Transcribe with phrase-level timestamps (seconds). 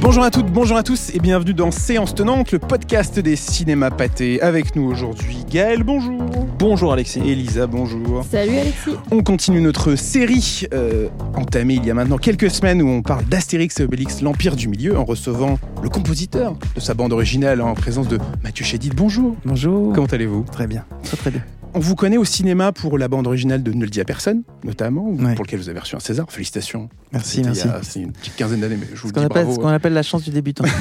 [0.00, 3.90] Bonjour à toutes, bonjour à tous et bienvenue dans Séance Tenante, le podcast des cinémas
[3.90, 4.42] pâtés.
[4.42, 6.47] Avec nous aujourd'hui Gaël, bonjour.
[6.58, 7.20] Bonjour Alexis.
[7.20, 8.24] Elisa, bonjour.
[8.28, 8.90] Salut Alexis.
[9.12, 13.24] On continue notre série euh, entamée il y a maintenant quelques semaines où on parle
[13.26, 17.74] d'Astérix et Obélix, l'Empire du Milieu, en recevant le compositeur de sa bande originale en
[17.74, 18.94] présence de Mathieu Chédid.
[18.96, 19.36] Bonjour.
[19.44, 19.92] Bonjour.
[19.94, 20.46] Comment allez-vous?
[20.50, 21.42] Très bien, très très bien.
[21.78, 24.42] On vous connaît au cinéma pour la bande originale de Ne le dis à personne,
[24.64, 25.36] notamment, Ouais.
[25.36, 26.26] pour lequel vous avez reçu un César.
[26.28, 26.88] Félicitations.
[27.12, 27.68] Merci, merci.
[27.82, 29.54] C'est une petite quinzaine d'années, mais je vous Ce dis appelle, bravo.
[29.54, 30.64] ce qu'on appelle la chance du débutant.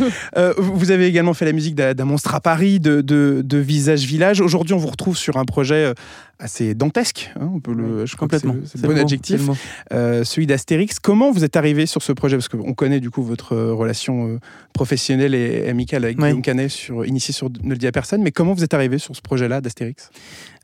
[0.36, 4.04] Euh, vous avez également fait la musique d'un monstre à Paris, de, de, de Visage
[4.04, 4.40] Village.
[4.40, 5.94] Aujourd'hui, on vous retrouve sur un projet euh,
[6.44, 7.32] assez dantesque.
[7.40, 8.68] hein, on peut le, je crois que c'est Complètement.
[8.72, 9.40] c'est bon adjectif.
[9.92, 10.98] euh, celui d'Astérix.
[11.00, 12.36] Comment vous êtes arrivé sur ce projet?
[12.36, 14.38] Parce qu'on connaît du coup votre euh, relation euh,
[14.74, 16.18] professionnelle et amicale avec.
[16.18, 18.22] Guillaume Canet, sur, initiée sur Ne le dis à personne.
[18.22, 20.10] Mais comment vous êtes arrivé sur ce projet-là d'Astérix?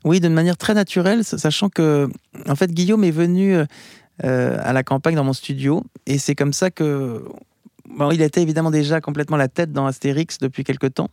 [0.05, 2.07] Oui, d'une manière très naturelle, sa- sachant que,
[2.47, 3.55] en fait, Guillaume est venu
[4.23, 7.23] euh, à la campagne dans mon studio, et c'est comme ça que.
[7.97, 11.09] Bon, il était évidemment déjà complètement la tête dans Astérix depuis quelque temps,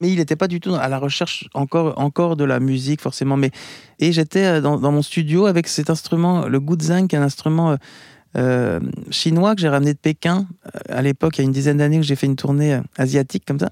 [0.00, 3.36] mais il n'était pas du tout à la recherche encore, encore de la musique forcément.
[3.36, 3.50] Mais
[3.98, 7.76] et j'étais euh, dans, mon studio avec cet instrument, le guzheng, qui est un instrument
[8.36, 8.78] euh,
[9.10, 11.98] chinois que j'ai ramené de Pékin euh, à l'époque, il y a une dizaine d'années
[11.98, 13.70] que j'ai fait une tournée euh, asiatique comme ça.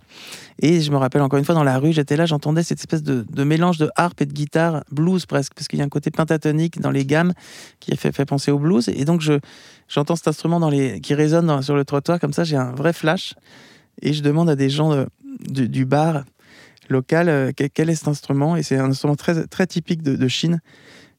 [0.61, 3.05] Et je me rappelle encore une fois dans la rue, j'étais là, j'entendais cette espèce
[3.05, 6.11] de, mélange de harpe et de guitare, blues presque, parce qu'il y a un côté
[6.11, 7.34] pentatonique dans les gammes
[7.79, 8.89] qui fait, penser au blues.
[8.89, 9.34] Et donc je
[9.89, 12.92] j'entends cet instrument dans les, qui résonne sur le trottoir comme ça, j'ai un vrai
[12.92, 13.34] flash.
[14.03, 15.06] Et je demande à des gens
[15.41, 16.25] du, bar
[16.89, 18.56] local quel, est cet instrument?
[18.56, 20.61] Et c'est un instrument très, très typique de Chine.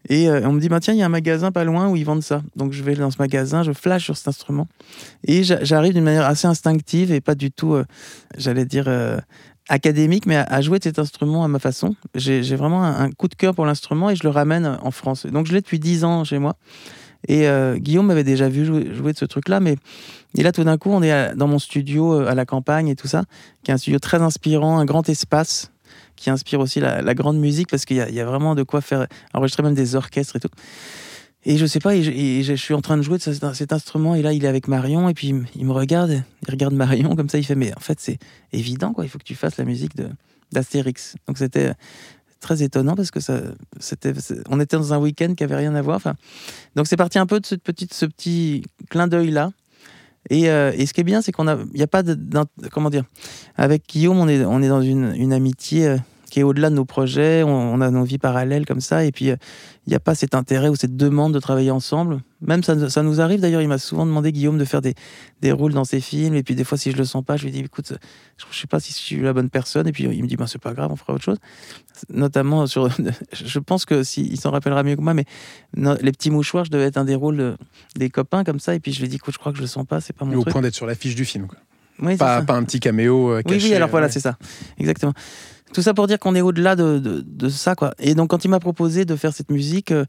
[0.10, 1.96] Et euh, on me dit, bah, tiens, il y a un magasin pas loin où
[1.96, 2.42] ils vendent ça.
[2.56, 4.68] Donc je vais dans ce magasin, je flash sur cet instrument.
[5.24, 7.86] Et j'a- j'arrive d'une manière assez instinctive et pas du tout, euh,
[8.36, 9.20] j'allais dire, euh,
[9.70, 11.96] académique, mais à, jouer de cet instrument à ma façon.
[12.16, 15.28] J'ai vraiment un, coup de cœur pour l'instrument et je le ramène en France.
[15.28, 16.56] Donc je l'ai depuis 10 ans chez moi.
[17.28, 19.76] Et Guillaume m'avait déjà vu jouer, de ce truc-là, mais
[20.36, 23.08] et là tout d'un coup on est dans mon studio à la campagne et tout
[23.08, 23.26] ça,
[23.62, 25.70] qui est un studio très inspirant, un grand espace
[26.20, 29.64] qui inspire aussi la, grande musique parce qu'il y, a- vraiment de quoi faire enregistrer
[29.64, 30.50] même des orchestres et tout.
[31.46, 34.22] Et je sais pas, et je, suis en train de jouer de cet, instrument et
[34.22, 37.38] là il est avec Marion et puis il, me- regarde, il regarde Marion comme ça,
[37.38, 38.20] il fait mais en fait c'est
[38.52, 39.94] évident quoi, il faut que tu fasses la musique
[40.52, 41.16] d'Astérix.
[41.28, 41.74] Donc c'était
[42.42, 43.42] très étonnant parce que ça,
[43.80, 44.14] c'était,
[44.50, 45.98] on était dans un week-end qui avait rien à voir.
[45.98, 46.16] Enfin,
[46.76, 49.52] donc c'est parti un peu de cette petite, ce petit clin d'œil là.
[50.30, 52.18] Et, euh, et ce qui est bien, c'est qu'on a, il n'y a pas de,
[52.72, 53.04] comment dire,
[53.56, 55.98] avec Guillaume, on est, on est dans une, amitié euh,
[56.30, 57.44] qui est au-delà de nos projets.
[57.44, 59.36] On, on a nos vies parallèles comme ça, et puis euh,
[59.88, 62.20] il n'y a pas cet intérêt ou cette demande de travailler ensemble.
[62.42, 63.62] Même ça, ça nous arrive d'ailleurs.
[63.62, 64.96] Il m'a souvent demandé Guillaume de faire des,
[65.42, 67.44] des rôles dans ses films, et puis des fois si je le sens pas, je
[67.44, 67.94] lui dis écoute,
[68.38, 70.38] je ne sais pas si je suis la bonne personne, et puis il me dit
[70.38, 71.38] ben c'est pas grave, on fera autre chose.
[72.10, 72.90] Notamment sur,
[73.34, 75.26] je pense que s'il s'en rappellera mieux que moi, mais
[75.76, 77.56] les petits mouchoirs, je devais être un des rôles euh,
[77.98, 79.68] des copains comme ça, et puis je lui dis écoute, je crois que je le
[79.68, 80.54] sens pas, c'est pas mon Au truc.
[80.54, 81.48] point d'être sur l'affiche du film.
[81.48, 81.58] quoi.
[82.02, 83.68] Oui, Pas, pas un petit caméo euh, Oui, caché.
[83.68, 84.12] oui, alors voilà, ouais.
[84.14, 84.38] c'est ça.
[84.78, 85.12] Exactement.
[85.74, 87.94] Tout ça pour dire qu'on est au-delà de, de, de ça, quoi.
[88.00, 90.06] Et donc, quand il m'a proposé de faire cette musique, euh,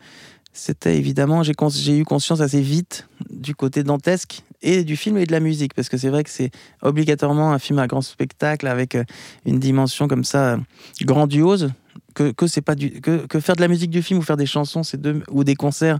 [0.53, 5.33] c'était évidemment, j'ai eu conscience assez vite du côté dantesque et du film et de
[5.33, 6.51] la musique, parce que c'est vrai que c'est
[6.83, 9.05] obligatoirement un film à grand spectacle avec euh,
[9.47, 10.59] une dimension comme ça euh,
[11.03, 11.73] grandiose,
[12.15, 15.23] que, que pas que, faire de la musique du film ou faire des chansons, deux,
[15.31, 15.99] ou des concerts,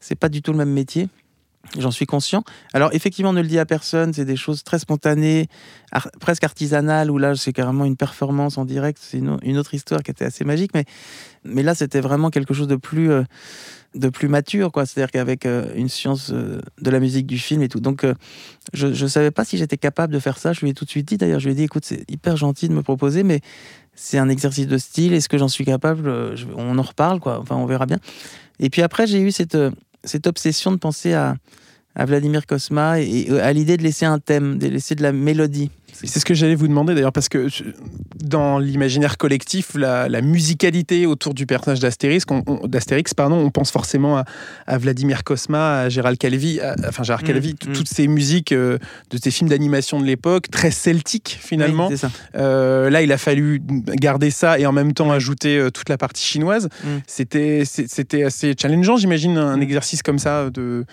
[0.00, 1.08] c'est pas du tout le même métier.
[1.76, 2.44] J'en suis conscient.
[2.72, 5.48] Alors effectivement, ne le dit à personne, c'est des choses très spontanées,
[6.18, 10.02] presque artisanales, où là c'est carrément une performance en direct, c'est une, une autre histoire
[10.02, 10.86] qui était assez magique, mais,
[11.44, 13.24] mais là c'était vraiment quelque chose de plus, euh,
[13.94, 14.86] de plus mature, quoi.
[14.86, 17.80] C'est-à-dire qu'avec euh, une science euh, de la musique du film et tout.
[17.80, 18.14] Donc euh,
[18.72, 20.90] je ne savais pas si j'étais capable de faire ça, je lui ai tout de
[20.90, 23.40] suite dit d'ailleurs, je lui ai dit écoute, c'est hyper gentil de me proposer, mais
[23.94, 26.12] c'est un exercice de style, est-ce que j'en suis capable
[26.56, 27.98] On en reparle, quoi, enfin on verra bien.
[28.60, 29.56] Et puis après j'ai eu cette,
[30.04, 31.36] cette obsession de penser à,
[31.94, 35.12] à Vladimir Kosma et, et à l'idée de laisser un thème, de laisser de la
[35.12, 35.70] mélodie.
[36.04, 37.48] C'est ce que j'allais vous demander d'ailleurs, parce que
[38.22, 43.50] dans l'imaginaire collectif, la, la musicalité autour du personnage d'Astérix, on, on- d'Astérix, pardon, on
[43.50, 44.24] pense forcément à,
[44.68, 47.72] à Vladimir Kosma, à Gérald Calvi, à- enfin Gérard Mm, Calvi, mm.
[47.72, 48.78] toutes ces musiques euh,
[49.10, 51.88] de ces films d'animation de l'époque, très celtiques finalement.
[51.88, 52.12] Oui, c'est ça.
[52.36, 55.98] Euh, là, il a fallu garder ça et en même temps ajouter euh, toute la
[55.98, 56.68] partie chinoise.
[56.84, 56.88] Mm.
[57.08, 57.64] C'était,
[58.24, 60.84] assez challengeant, j'imagine, un exercice comme ça de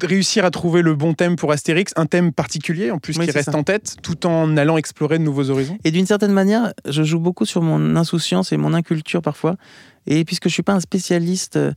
[0.00, 3.30] réussir à trouver le bon thème pour Astérix, un thème particulier en plus Oui, qui
[3.30, 3.56] reste ça.
[3.58, 5.76] en tête, tout en allant explorer de nouveaux horizons.
[5.84, 9.56] Et d'une certaine manière, je joue beaucoup sur mon insouciance et mon inculture parfois.
[10.06, 11.72] Et puisque je suis pas un spécialiste euh,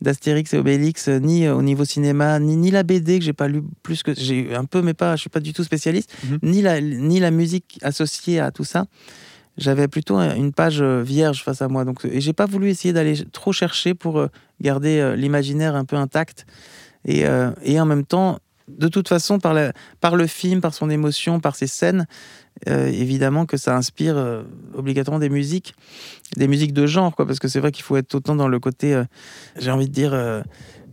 [0.00, 3.32] d'Astérix et Obélix, euh, ni euh, au niveau cinéma, ni, ni la BD que j'ai
[3.34, 6.12] pas lu plus que j'ai un peu, mais pas, je suis pas du tout spécialiste,
[6.28, 6.38] Mhm.
[6.42, 8.86] ni la ni la musique associée à tout ça.
[9.58, 11.84] j'avais plutôt une page vierge face à moi.
[11.84, 14.24] Donc, et j'ai pas voulu essayer d'aller trop chercher pour
[14.60, 16.46] garder l'imaginaire un peu intact.
[17.04, 17.24] Et,
[17.62, 19.56] et en même temps, de toute façon, par,
[20.00, 22.06] par le film, par son émotion, par ses scènes,
[22.68, 24.42] euh, évidemment que ça inspire euh,
[24.74, 25.74] obligatoirement des musiques,
[26.36, 28.58] des musiques de genre, quoi, parce que c'est vrai qu'il faut être autant dans le
[28.58, 29.04] côté, euh,
[29.58, 30.42] j'ai envie de dire,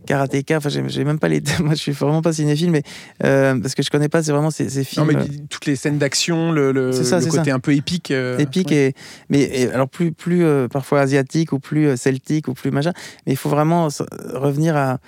[0.06, 1.42] karatéka, enfin, j'ai même pas les.
[1.60, 2.82] Moi, je suis vraiment pas cinéphile, mais
[3.18, 5.06] parce que je connais pas, c'est vraiment ces, films.
[5.06, 6.92] Non, mais toutes les scènes d'action, le, le,
[7.30, 8.10] côté un peu épique.
[8.10, 8.94] épique, et,
[9.28, 12.92] mais alors plus, plus parfois asiatique ou plus celtique ou plus machin,
[13.26, 13.88] mais il faut vraiment
[14.34, 14.98] revenir à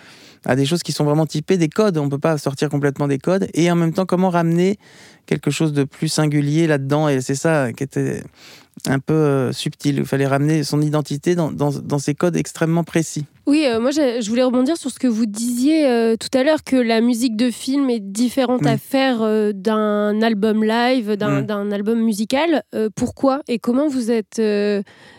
[0.49, 1.99] à des choses qui sont vraiment typées, des codes.
[1.99, 3.49] On ne peut pas sortir complètement des codes.
[3.53, 4.79] Et en même temps, comment ramener
[5.27, 7.07] quelque chose de plus singulier là-dedans?
[7.09, 8.23] Et c'est ça qui était
[8.87, 9.99] un peu euh, subtil.
[9.99, 13.27] Il fallait ramener son identité dans, dans, ces codes extrêmement précis.
[13.49, 16.63] Oui, euh, moi je voulais rebondir sur ce que vous disiez euh, tout à l'heure,
[16.63, 19.21] que la musique de film est différente à faire
[19.55, 21.73] d'un album live, d'un mm.
[21.73, 22.63] album musical.
[22.95, 24.41] pourquoi et comment vous êtes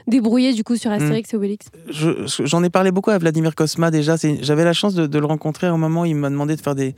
[0.07, 1.35] débrouillé du coup sur Astérix mm.
[1.35, 1.65] et Obélix?
[1.89, 4.15] J'en ai parlé beaucoup à Vladimir Kosma déjà.
[4.41, 6.75] J'avais la chance de, de, le rencontrer au moment où il m'a demandé de faire
[6.75, 6.93] des,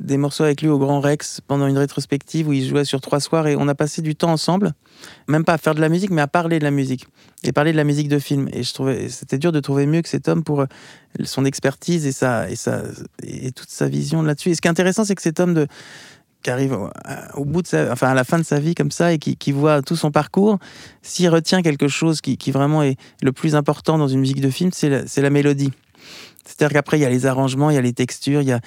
[0.00, 3.20] des morceaux avec lui au Grand Rex pendant une rétrospective où il jouait sur trois
[3.20, 4.72] soirs et on a passé du temps ensemble,
[5.28, 7.06] même pas à faire de la musique, mais à parler de la musique
[7.44, 8.48] et parler de la musique de film.
[8.52, 10.66] Et je trouvais c'était dur de trouver mieux que cet homme pour euh,
[11.24, 12.82] son expertise et sa et sa
[13.22, 14.50] et toute sa vision là-dessus.
[14.50, 15.66] Et ce qui est intéressant, c'est que cet homme de
[16.42, 16.74] qui arrive
[17.34, 19.52] au, bout de sa, enfin à la fin de sa vie comme ça et qui,
[19.52, 20.58] voit tout son parcours,
[21.02, 24.70] s'il retient quelque chose qui, vraiment est le plus important dans une musique de film,
[24.72, 25.70] c'est la mélodie.
[26.44, 28.60] C'est-à-dire qu'après, il y a les arrangements, il y a les textures, il y a,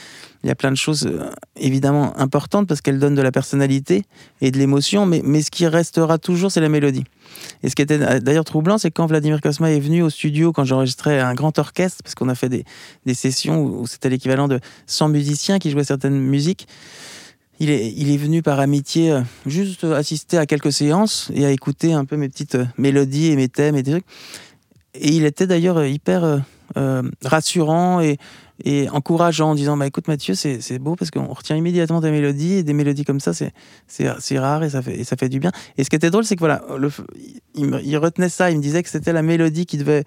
[0.44, 4.04] il y a plein de choses euh, évidemment importantes parce qu'elles donnent de la personnalité
[4.42, 7.04] et de l'émotion, mais, mais ce qui restera toujours, c'est la mélodie.
[7.64, 10.52] Et ce qui était euh, d'ailleurs troublant, c'est quand Vladimir Kosma est venu au studio,
[10.52, 12.64] quand j'enregistrais un grand orchestre, parce qu'on a fait des,
[13.06, 16.68] des sessions où c'était l'équivalent de 100 musiciens qui jouaient certaines musiques.
[17.60, 21.52] Il est, il est venu par amitié euh, juste assister à quelques séances et à
[21.52, 24.06] écouter un peu mes petites mélodies et mes thèmes et des trucs.
[24.94, 26.44] Et il était d'ailleurs hyper
[26.78, 28.18] euh, rassurant et,
[28.92, 32.64] encourageant en disant bah, écoute Mathieu, c'est beau parce qu'on retient immédiatement ta mélodie et
[32.64, 35.52] des mélodies comme ça, c'est rare et ça, fait, du bien.
[35.78, 36.64] Et ce qui était drôle, c'est que voilà,
[37.56, 40.04] il, retenait ça, il me disait que c'était la mélodie qui devait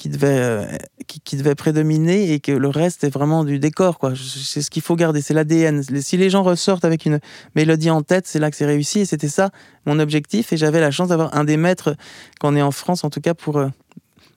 [0.00, 0.64] qui devait, euh,
[1.06, 3.98] qui, devait prédominer et que le reste est vraiment du décor.
[3.98, 4.14] quoi.
[4.16, 5.82] C'est ce qu'il faut garder, c'est l'ADN.
[5.82, 7.20] Si les gens ressortent avec une
[7.54, 9.50] mélodie en tête, c'est là que c'est réussi et c'était ça
[9.84, 10.54] mon objectif.
[10.54, 11.96] Et j'avais la chance d'avoir un des maîtres
[12.40, 13.68] qu'on est en France, en tout cas, pour, euh,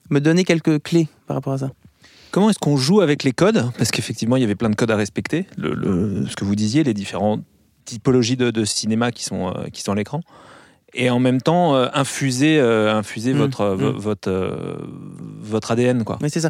[0.10, 1.72] me donner quelques clés par rapport à ça.
[2.32, 3.70] Comment est-ce qu'on joue avec les codes?
[3.78, 5.46] Parce qu'effectivement, il y avait plein de codes à respecter.
[5.56, 7.44] Le, ce que vous disiez, les différentes
[7.86, 10.22] typologies de, cinéma qui sont, euh, qui sont à l'écran.
[10.96, 13.98] Et en même temps, euh, infuser, euh, infuser mmh, votre, mmh.
[13.98, 14.80] votre,
[15.42, 16.04] votre ADN.
[16.04, 16.18] Quoi.
[16.22, 16.50] Mais c'est ça.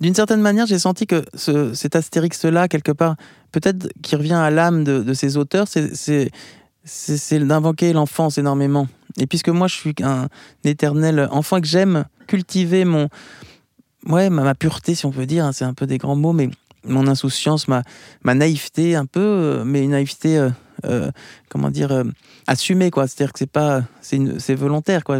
[0.00, 3.16] D'une certaine manière, j'ai senti que ce, cet Astérix-là, quelque part,
[3.52, 8.88] peut-être qui revient à l'âme de, de, ces auteurs, c'est d'invoquer l'enfance énormément.
[9.18, 10.28] Et puisque moi, je suis un
[10.64, 13.08] éternel enfant que j'aime cultiver mon,
[14.06, 16.50] ouais, ma, pureté, si on peut dire, hein, c'est un peu des grands mots, mais
[16.84, 17.82] mon insouciance, ma,
[18.22, 20.50] ma naïveté un peu, euh, mais une naïveté, euh,
[20.84, 21.10] euh,
[21.48, 22.04] comment dire,
[22.46, 23.06] assumée, quoi.
[23.06, 25.18] C'est-à-dire que c'est pas, c'est volontaire, quoi.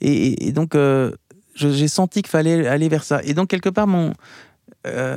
[0.00, 0.76] Et, donc,
[1.54, 3.20] j'ai senti qu'il fallait aller vers ça.
[3.24, 4.12] Et donc, quelque part, mon,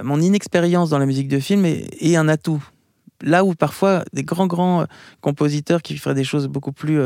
[0.03, 2.63] mon inexpérience dans la musique de film est, un atout.
[3.21, 4.85] Là où parfois des grands, grands
[5.21, 6.99] compositeurs qui feraient des choses beaucoup plus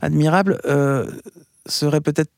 [0.00, 0.60] admirables
[1.66, 2.30] seraient peut-être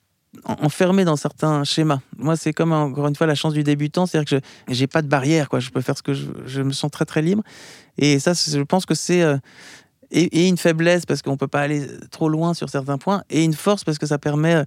[0.44, 2.00] enfermé dans certains schémas.
[2.17, 5.03] Moi, c'est comme encore une fois la chance du débutant, c'est-à-dire que je n'ai pas
[5.03, 5.60] de barrière, quoi.
[5.60, 7.43] Je peux faire ce que je, je me sens très très libre.
[7.98, 9.37] Et ça, je pense que c'est euh,
[10.10, 13.55] et, une faiblesse parce qu'on peut pas aller trop loin sur certains points, et une
[13.55, 14.65] force parce que ça permet euh,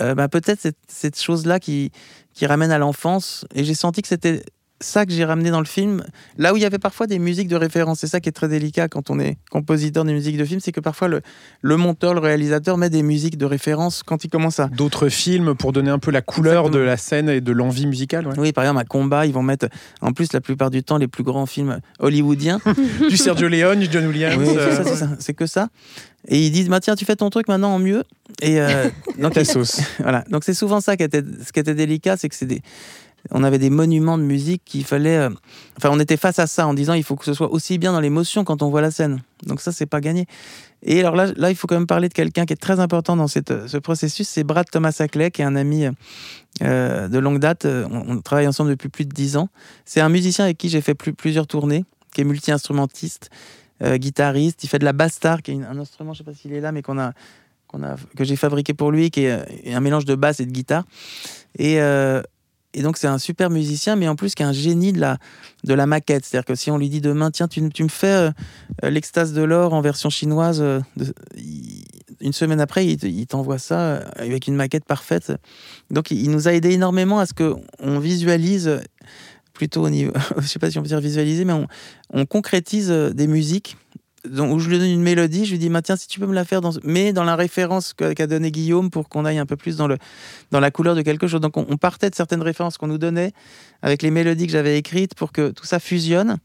[0.00, 1.90] euh, bah, peut-être cette, cette chose-là qui
[2.34, 3.46] qui ramène à l'enfance.
[3.54, 4.44] Et j'ai senti que c'était
[4.80, 6.04] ça que j'ai ramené dans le film.
[6.38, 8.48] Là où il y avait parfois des musiques de référence, c'est ça qui est très
[8.48, 11.20] délicat quand on est compositeur de musique de film, c'est que parfois le,
[11.60, 14.68] le, monteur, le réalisateur met des musiques de référence quand il commence à.
[14.68, 18.28] D'autres films pour donner un peu la couleur de la scène et de l'envie musicale.
[18.38, 19.68] Oui, par exemple, à Combat, ils vont mettre
[20.00, 22.60] en plus la plupart du temps les plus grands films hollywoodiens.
[23.08, 24.36] du Sergio Leone, du John Williams.
[24.38, 24.56] Oui,
[25.18, 25.68] c'est que ça.
[26.28, 28.04] Et ils disent, bah, tiens, tu fais ton truc maintenant en mieux.
[28.42, 29.80] Et euh, dans ta sauce.
[29.98, 30.24] voilà.
[30.30, 32.62] Donc c'est souvent ça qui était, ce qui était délicat, c'est que c'est des
[33.30, 35.16] on avait des monuments de musique qu'il fallait.
[35.16, 35.30] Euh,
[35.76, 37.92] enfin, on était face à ça en disant il faut que ce soit aussi bien
[37.92, 39.22] dans l'émotion quand on voit la scène.
[39.46, 40.26] Donc ça, c'est pas gagné.
[40.82, 43.16] Et alors là, là, il faut quand même parler de quelqu'un qui est très important
[43.16, 44.28] dans cette, ce processus.
[44.28, 45.86] C'est Brad Thomas Ackley, qui est un ami
[46.62, 47.66] euh, de longue date.
[47.66, 49.48] On, travaille ensemble depuis plus de dix ans.
[49.84, 51.84] C'est un musicien avec qui j'ai fait plusieurs tournées,
[52.14, 53.30] qui est multi-instrumentiste,
[53.82, 54.64] euh, guitariste.
[54.64, 56.72] Il fait de la basse qui est un instrument, je sais pas s'il est là,
[56.72, 57.12] mais qu'on a,
[57.74, 60.84] a, que j'ai fabriqué pour lui, qui est, un mélange de basse et de guitare.
[61.58, 61.78] Et
[62.72, 65.18] et donc c'est un super musicien, mais en plus qui est un génie de la,
[65.64, 66.24] de la maquette.
[66.24, 68.30] C'est-à-dire que si on lui dit demain, tiens, tu, tu me fais euh,
[68.84, 70.80] euh, l'extase de l'or en version chinoise, euh,
[72.20, 75.32] une semaine après, il, t'envoie ça avec une maquette parfaite.
[75.90, 78.80] Donc, il, nous a aidé énormément à ce qu'on visualise
[79.52, 81.54] plutôt au niveau, je sais pas si on peut dire visualiser, mais
[82.12, 83.76] on, concrétise des musiques
[84.28, 86.34] donc, où je lui donne une mélodie, je lui dis, tiens, si tu peux me
[86.34, 89.56] la faire, dans, mais dans la référence qu'a donné Guillaume pour qu'on aille un peu
[89.56, 89.96] plus dans, le,
[90.50, 91.40] dans la couleur de quelque chose.
[91.40, 93.32] Donc, on, partait de certaines références qu'on nous donnait
[93.82, 96.36] avec les mélodies que j'avais écrites pour que tout ça fusionne.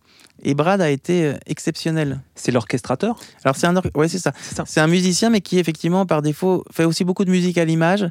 [0.44, 2.22] Et Brad a été euh, exceptionnel.
[2.36, 3.18] C'est l'orchestrateur?
[3.44, 4.32] Alors, c'est un, ouais, c'est ça.
[4.66, 8.08] C'est un musicien, mais qui, effectivement, par défaut, fait aussi beaucoup de musique à l'image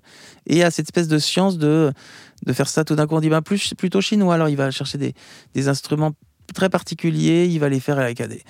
[0.46, 1.92] et a cette espèce de science de,
[2.44, 2.84] de faire ça.
[2.84, 4.34] Tout d'un coup, on dit, ben, plus, plutôt chinois.
[4.34, 5.14] Alors, il va chercher des,
[5.54, 6.12] des instruments
[6.52, 8.42] très particuliers, il va les faire avec des,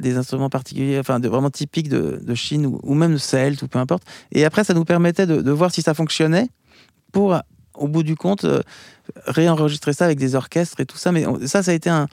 [0.00, 3.78] des instruments particuliers, enfin de, vraiment typiques de, Chine ou, même de Sahel, tout peu
[3.78, 4.04] importe.
[4.32, 6.48] Et après, ça nous permettait de, voir si ça fonctionnait
[7.12, 7.36] pour,
[7.74, 8.60] au bout du compte, euh,
[9.26, 11.12] réenregistrer ça avec des orchestres et tout ça.
[11.12, 12.08] Mais ça, ça a été un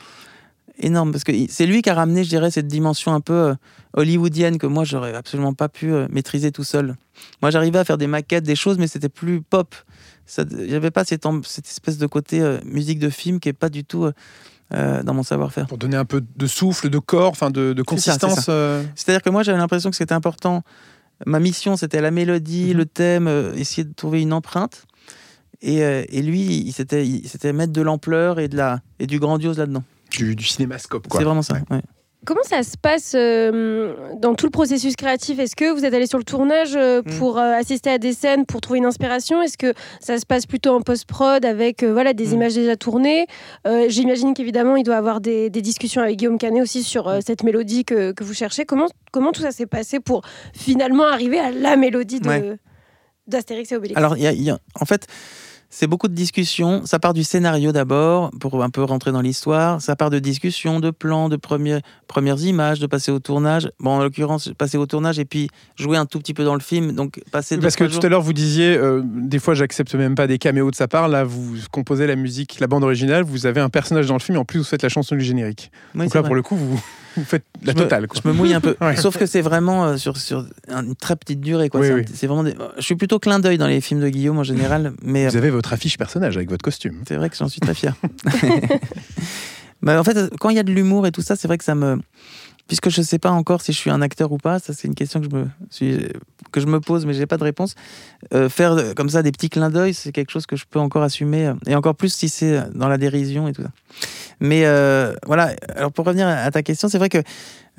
[0.80, 3.56] énorme parce que c'est lui qui a ramené, je dirais, cette dimension un peu euh,
[3.94, 6.96] hollywoodienne que moi, j'aurais absolument pas pu euh, maîtriser tout seul.
[7.42, 9.76] Moi, j'arrivais à faire des maquettes, des choses, mais c'était plus pop.
[10.38, 13.68] Il n'y avait pas cette, cette, espèce de côté musique de film qui est pas
[13.68, 14.10] du tout
[14.74, 15.68] euh, dans mon savoir-faire.
[15.68, 18.48] Pour donner un peu de souffle, de corps, enfin de, consistance.
[18.50, 18.84] Euh.
[18.96, 20.64] C'est-à-dire que moi j'avais l'impression que c'était important.
[21.26, 22.78] Ma mission c'était la mélodie, mhm.
[22.78, 24.86] le thème, euh, essayer de trouver une empreinte.
[25.62, 29.84] Et, et lui, il s'était mettre de l'ampleur et, de la, et du grandiose là-dedans.
[30.12, 31.22] Du, du cinémascope, quoi.
[31.22, 31.54] C'est vraiment ça.
[31.70, 31.82] Ouais.
[32.26, 35.40] Comment ça se passe euh, dans tout le processus créatif?
[35.40, 37.18] Est-ce que vous êtes allé sur le tournage euh, mm.
[37.18, 39.42] pour euh, assister à des scènes, pour trouver une inspiration?
[39.42, 42.34] Est-ce que ça se passe plutôt en post-prod avec voilà, des mm.
[42.34, 43.28] images déjà tournées?
[43.88, 47.22] J'imagine qu'évidemment, il doit y avoir des, discussions avec Guillaume Canet aussi sur mm.
[47.22, 48.66] cette mélodie que, que, vous cherchez.
[48.66, 50.22] Comment, comment tout ça s'est passé pour
[50.54, 52.22] finalement arriver à la mélodie
[53.28, 53.98] d'Astérix et Obélix?
[53.98, 55.08] Alors, y a, en fait,
[55.76, 56.86] c'est beaucoup de discussions.
[56.86, 59.82] Ça part du scénario d'abord, pour un peu rentrer dans l'histoire.
[59.82, 63.72] Ça part de discussions, de plans, de premières, premières images, de passer au tournage.
[63.80, 66.60] Bon, en l'occurrence, passer au tournage et puis jouer un tout petit peu dans le
[66.60, 66.92] film.
[66.92, 70.28] Donc, passer Parce que tout à l'heure, vous disiez, euh, des fois, j'accepte même pas
[70.28, 71.08] des caméos de sa part.
[71.08, 74.36] Là, vous composez la musique, la bande originale, vous avez un personnage dans le film
[74.36, 75.72] et en plus, vous faites la chanson du générique.
[75.96, 76.80] Donc là, pour le coup, vous
[77.18, 78.08] vous faites la totale.
[78.14, 78.76] Je me mouille un peu.
[78.98, 81.70] Sauf que c'est vraiment euh, sur, sur une très petite durée.
[81.70, 81.82] Quoi.
[82.14, 84.94] c'est, vraiment Je suis plutôt clin d'œil dans les films de Guillaume en général.
[85.04, 85.28] Mais...
[85.28, 87.02] Vous avez votre affiche personnage avec votre costume.
[87.08, 87.96] C'est vrai que j'en suis très fier.
[89.82, 91.64] mais en fait, quand il y a de l'humour et tout ça, c'est vrai que
[91.64, 92.00] ça me
[92.68, 94.88] puisque je ne sais pas encore si je suis un acteur ou pas, ça c'est
[94.88, 96.08] une question que je me, suis,
[96.52, 97.76] que je me pose, mais j'ai pas de réponse.
[98.34, 101.04] Euh, faire comme ça des petits clins d'œil, c'est quelque chose que je peux encore
[101.04, 103.72] assumer, euh, et encore plus si c'est dans la dérision et tout ça.
[104.40, 107.20] Mais euh, voilà, alors pour revenir à ta question, c'est vrai que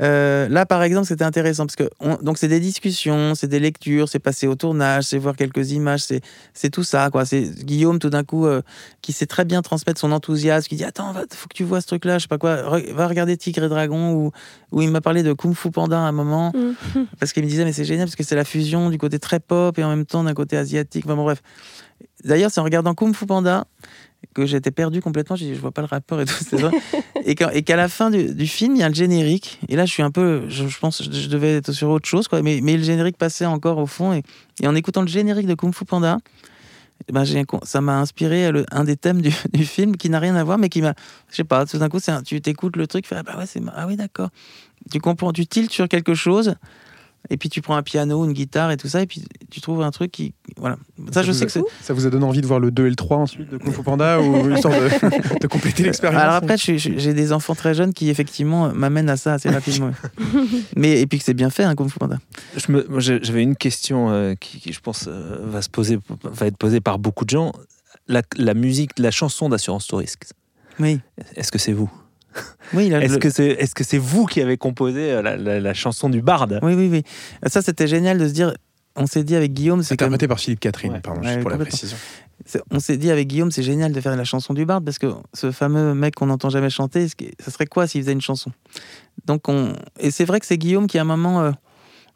[0.00, 1.88] euh, là, par exemple, c'était intéressant parce que
[2.22, 6.04] donc c'est des discussions, c'est des lectures, c'est passer au tournage, c'est voir quelques images,
[6.52, 7.24] c'est tout ça quoi.
[7.24, 8.62] C'est Guillaume tout d'un coup euh,
[9.02, 11.86] qui sait très bien transmettre son enthousiasme, qui dit attends, faut que tu vois ce
[11.86, 12.56] truc-là, je sais pas quoi,
[12.92, 14.32] va regarder Tigre et Dragon ou
[14.72, 17.04] où il m'a parlé de Kung Fu Panda à un moment mm.
[17.20, 19.38] parce qu'il me disait mais c'est génial parce que c'est la fusion du côté très
[19.38, 21.04] pop et en même temps d'un côté asiatique.
[21.06, 21.40] Enfin bon bref.
[22.24, 23.66] D'ailleurs, c'est en regardant Kung Fu Panda
[24.34, 25.36] que j'étais perdu complètement.
[25.36, 26.34] J'ai dit, je vois pas le rapport et tout.
[27.24, 29.58] et qu'à la fin du, film, il y a le générique.
[29.68, 30.48] Et là, je suis un peu.
[30.48, 32.42] Je, pense que je devais être sur autre chose, quoi.
[32.42, 34.12] Mais, mais le générique passait encore au fond.
[34.12, 34.22] Et,
[34.62, 36.18] et en écoutant le générique de Kung Fu Panda,
[37.12, 37.24] ben,
[37.64, 39.30] ça m'a inspiré un des thèmes du,
[39.64, 40.94] film qui n'a rien à voir, mais qui m'a.
[41.30, 43.62] Je sais pas, tout d'un coup, tu t'écoutes le truc, tu fais, ah, bah ouais,
[43.74, 44.30] ah oui, d'accord.
[44.90, 46.54] Tu comprends, tu tiltes sur quelque chose
[47.30, 49.82] et puis tu prends un piano, une guitare et tout ça, et puis tu trouves
[49.82, 50.34] un truc qui.
[50.56, 50.76] Voilà.
[51.12, 51.62] Ça, je sais que c'est.
[51.80, 53.72] Ça vous a donné envie de voir le 2 et le 3 ensuite de Kung
[53.72, 54.74] Fu Panda ou une sorte
[55.40, 59.34] de, compléter l'expérience Alors après, j'ai des enfants très jeunes qui effectivement m'amènent à ça
[59.34, 59.92] assez rapidement.
[60.76, 62.18] Mais, et puis que c'est bien fait, un hein, Kung Fu Panda.
[62.98, 66.98] J'avais une question euh, qui, je pense, euh, va, se poser, va être posée par
[66.98, 67.52] beaucoup de gens.
[68.06, 70.34] La, la musique, la chanson d'Assurance Touriste.
[70.78, 71.00] Oui.
[71.36, 71.90] Est-ce que c'est vous?
[72.72, 76.22] Oui, est-ce que c'est est-ce que c'est vous qui avez composé euh, la, chanson du
[76.22, 77.02] barde Oui, oui, oui.
[77.46, 78.54] Ça, c'était génial de se dire.
[78.96, 81.96] On s'est dit avec Guillaume, c'est interprété par Philippe Catherine, pardon, juste pour la précision.
[82.70, 85.12] On s'est dit avec Guillaume, c'est génial de faire la chanson du barde parce que
[85.32, 88.52] ce fameux mec qu'on n'entend jamais chanter, ça serait quoi s'il faisait une chanson?
[89.26, 91.50] Donc on et c'est vrai que c'est Guillaume qui à un moment euh,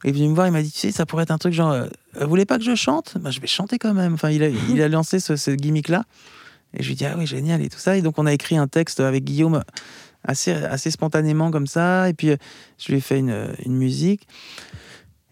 [0.05, 1.73] est venu me voir, il m'a dit tu sais ça pourrait être un truc genre
[1.73, 1.87] euh,
[2.21, 3.17] vous voulez pas que je chante?
[3.19, 4.15] Bah, je vais chanter quand même.
[4.15, 6.05] Enfin il a, il a lancé ce, ce gimmick là
[6.75, 8.57] et je lui dis ah oui génial et tout ça et donc on a écrit
[8.57, 9.63] un texte avec Guillaume
[10.25, 12.09] assez, assez spontanément comme ça.
[12.09, 12.37] Et puis, euh,
[12.79, 14.27] je lui ai fait une, une musique.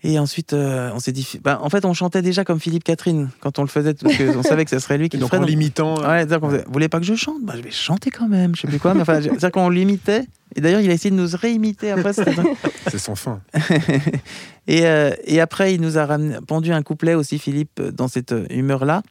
[0.03, 1.27] Et ensuite, euh, on s'est dit.
[1.43, 4.43] Bah, en fait, on chantait déjà comme Philippe Catherine quand on le faisait, parce qu'on
[4.43, 5.39] savait que ce serait lui qui le ferait.
[5.39, 5.97] en l'imitant.
[6.01, 6.25] Euh.
[6.25, 7.43] Ouais, vous voulez pas que je chante?
[7.43, 8.95] Bah, Je vais chanter quand même, je sais plus quoi.
[8.95, 10.25] Mais enfin, c'est-à-dire qu'on l'imitait.
[10.55, 12.13] Et d'ailleurs, il a essayé de nous réimiter après.
[12.13, 13.41] c'est sans fin.
[14.69, 14.85] et,
[15.25, 19.03] et, après, il nous a ramené, pendu un couplet aussi, Philippe, dans cette humeur-là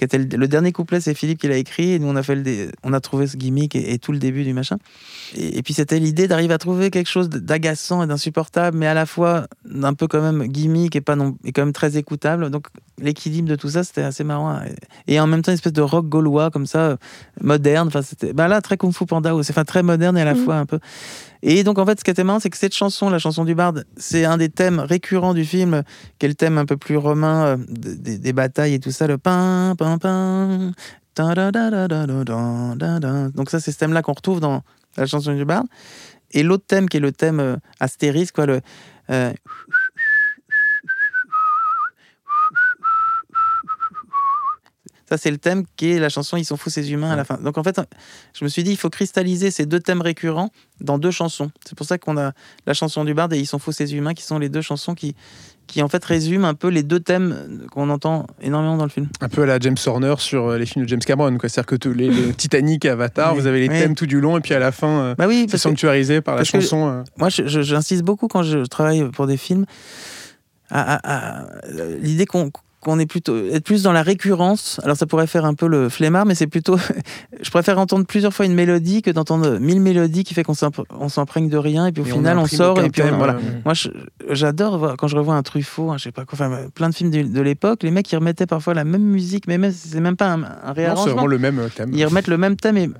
[0.00, 2.34] qui était le, dernier couplet, c'est Philippe qui l'a écrit, et nous on a fait
[2.34, 4.78] le, on a trouvé ce gimmick et, tout le début du machin.
[5.36, 9.04] Et, puis c'était l'idée d'arriver à trouver quelque chose d'agaçant et d'insupportable, mais à la
[9.04, 9.46] fois
[9.82, 12.48] un peu quand même gimmick et pas non, et quand même très écoutable.
[12.48, 14.58] Donc l'équilibre de tout ça, c'était assez marrant.
[15.06, 16.96] Et en même temps, une espèce de rock gaulois comme ça,
[17.42, 17.88] moderne.
[17.88, 20.34] Enfin, c'était, bah là, très Kung Fu Panda, c'est enfin très moderne et à la
[20.34, 20.44] mmh.
[20.44, 20.78] fois un peu.
[21.42, 23.54] Et donc, en fait, ce qui était marrant, c'est que cette chanson, la chanson du
[23.54, 25.82] barde, c'est un des thèmes récurrents du film,
[26.18, 29.18] qui est le thème un peu plus romain euh, des, batailles et tout ça, le
[29.18, 30.72] pin, pin, pin.
[31.16, 31.36] Donc,
[33.50, 34.62] ça, c'est ce thème-là qu'on retrouve dans
[34.96, 35.66] la chanson du barde.
[36.32, 37.56] Et l'autre thème, qui est le thème euh,
[38.34, 38.60] quoi, le.
[39.10, 39.32] Euh,
[45.10, 47.24] Ça, c'est le thème qui est la chanson Ils sont fous ces humains à la
[47.24, 47.36] fin.
[47.36, 47.80] Donc en fait,
[48.32, 50.50] je me suis dit, il faut cristalliser ces deux thèmes récurrents
[50.80, 51.50] dans deux chansons.
[51.66, 52.30] C'est pour ça qu'on a
[52.64, 54.94] la chanson du barde et Ils sont fous ces humains qui sont les deux chansons
[54.94, 55.16] qui,
[55.66, 59.08] qui en fait résument un peu les deux thèmes qu'on entend énormément dans le film.
[59.20, 61.36] Un peu à la James Horner sur euh, les films de James Cameron.
[61.40, 64.40] C'est-à-dire que tous les, Titanic et Avatar, vous avez les thèmes tout du long et
[64.40, 66.88] puis à la fin, euh, bah oui, c'est sanctuarisé par la chanson.
[66.88, 67.02] Euh.
[67.16, 69.66] Moi, j'insiste beaucoup quand je travaille pour des films
[70.70, 71.48] à
[72.00, 74.80] l'idée qu'on qu'on est plutôt être plus dans la récurrence.
[74.84, 76.78] Alors ça pourrait faire un peu le flemmard, mais c'est plutôt.
[77.42, 81.48] je préfère entendre plusieurs fois une mélodie que d'entendre mille mélodies qui fait qu'on s'imprègne
[81.48, 83.36] de rien et puis au final on, sort et puis voilà.
[83.64, 83.74] Moi
[84.30, 87.10] j'adore quand je revois un Truffaut, hein, je sais pas quoi, enfin plein de films
[87.10, 90.32] de, l'époque, les mecs ils remettaient parfois la même musique, mais même c'est même pas
[90.32, 91.12] un, un réarrangement.
[91.12, 91.90] vraiment le même thème.
[91.92, 92.90] Ils remettent le même thème et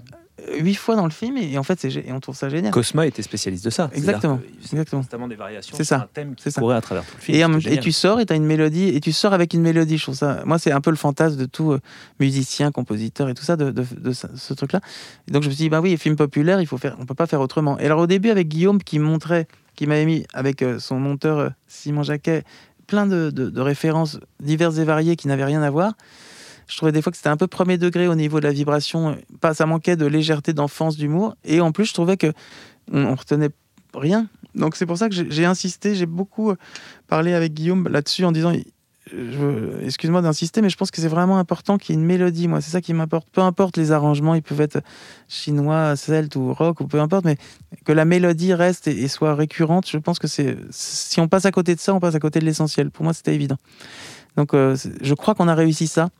[0.58, 2.72] huit fois dans le film et, en fait c'est et on trouve ça génial.
[2.72, 3.90] Cosma était spécialiste de ça.
[3.94, 4.40] Exactement.
[4.62, 5.02] Exactement.
[5.02, 5.76] Constamment des variations.
[5.76, 5.96] C'est ça.
[5.96, 7.60] Un thème qui courait à travers tout le film.
[7.66, 9.98] Et, et tu sors et tu as une mélodie et tu sors avec une mélodie.
[9.98, 10.42] Je trouve ça.
[10.44, 11.80] Moi c'est un peu le fantasme de tout euh,
[12.18, 14.80] musicien, compositeur et tout ça de, de, ce truc-là.
[15.28, 17.26] donc je me suis dit bah oui, film populaire, il faut faire, on peut pas
[17.26, 17.78] faire autrement.
[17.78, 21.38] Et alors au début avec Guillaume qui montrait, qui m'avait mis avec euh, son monteur
[21.38, 22.44] euh, Simon Jacquet
[22.86, 25.94] plein de, de références diverses et variées qui n'avaient rien à voir
[26.70, 29.16] je trouvais des fois que c'était un peu premier degré au niveau de la vibration.
[29.52, 31.34] Ça manquait de légèreté, d'enfance, d'humour.
[31.44, 32.32] Et en plus, je trouvais que
[32.92, 33.50] on, retenait
[33.94, 34.28] rien.
[34.54, 35.94] Donc c'est pour ça que j'ai insisté.
[35.94, 36.54] J'ai beaucoup
[37.08, 38.52] parlé avec Guillaume là-dessus en disant
[39.82, 42.46] excuse-moi d'insister, mais je pense que c'est vraiment important qu'il y ait une mélodie.
[42.48, 43.28] Moi, c'est ça qui m'importe.
[43.30, 44.80] Peu importe les arrangements, ils peuvent être
[45.28, 47.36] chinois, celtes ou rock ou peu importe, mais
[47.84, 49.88] que la mélodie reste et, soit récurrente.
[49.88, 52.44] Je pense que si on passe à côté de ça, on passe à côté de
[52.44, 52.90] l'essentiel.
[52.90, 53.56] Pour moi, c'était évident.
[54.36, 56.10] Donc, euh, je crois qu'on a réussi ça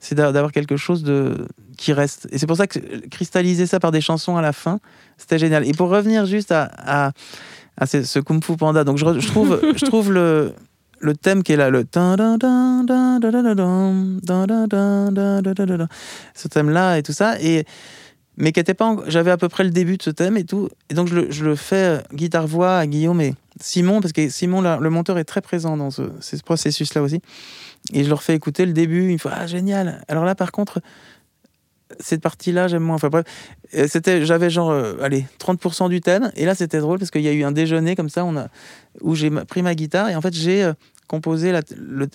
[0.00, 2.28] c'est d'avoir quelque chose de qui reste.
[2.30, 4.80] Et c'est pour ça que cristalliser ça par des chansons à la fin,
[5.16, 5.66] c'était génial.
[5.66, 7.12] Et pour revenir juste à,
[7.76, 10.52] à, ce, Kung Fu Panda, donc je, trouve, je trouve le,
[11.00, 11.84] le thème qui est là, le
[16.34, 17.64] ce thème-là et tout ça, et
[18.38, 20.70] mais qui était pas, j'avais à peu près le début de ce thème et tout,
[20.88, 24.90] et donc je le, fais guitare voix à Guillaume et Simon parce que Simon le
[24.90, 27.20] monteur est très présent dans ce, ce processus-là aussi.
[27.92, 30.04] Et je leur fais écouter le début, une fois, ah génial.
[30.08, 30.80] Alors là, par contre,
[32.00, 32.96] cette partie-là, j'aime moins.
[32.96, 33.24] Enfin bref,
[33.86, 36.30] c'était, j'avais genre, euh, allez, 30% du thème.
[36.36, 38.26] Et là, c'était drôle parce qu'il y a eu un déjeuner comme ça,
[39.00, 40.72] où j'ai pris ma guitare et en fait, j'ai euh,
[41.06, 41.62] composé la,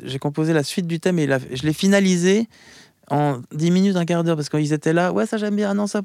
[0.03, 2.47] j'ai composé la suite du thème et je l'ai finalisé
[3.09, 5.87] en 10 minutes, un quart d'heure parce qu'ils étaient là, ouais, ça j'aime bien, non,
[5.87, 6.01] ça,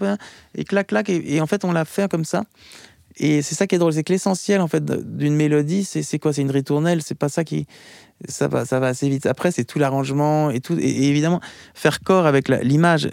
[0.55, 1.09] et clac, clac.
[1.09, 2.45] et en fait, on l'a fait comme ça.
[3.19, 6.33] Et c'est ça qui est drôle, c'est que l'essentiel en fait d'une mélodie, c'est quoi?
[6.33, 7.67] C'est une ritournelle, c'est pas ça qui
[8.29, 9.27] ça va ça va assez vite.
[9.27, 11.41] Après, c'est tout l'arrangement et tout et, évidemment
[11.75, 13.11] faire corps avec l'image.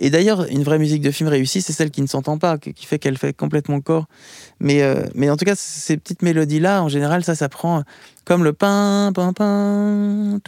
[0.00, 2.86] Et d'ailleurs, une vraie musique de film réussie, c'est celle qui ne s'entend pas, qui
[2.86, 4.06] fait qu'elle fait complètement corps.
[4.58, 7.84] Mais, euh, mais en tout cas, ces petites mélodies-là, en général, ça, ça prend
[8.24, 10.40] comme le pain, pain, pain,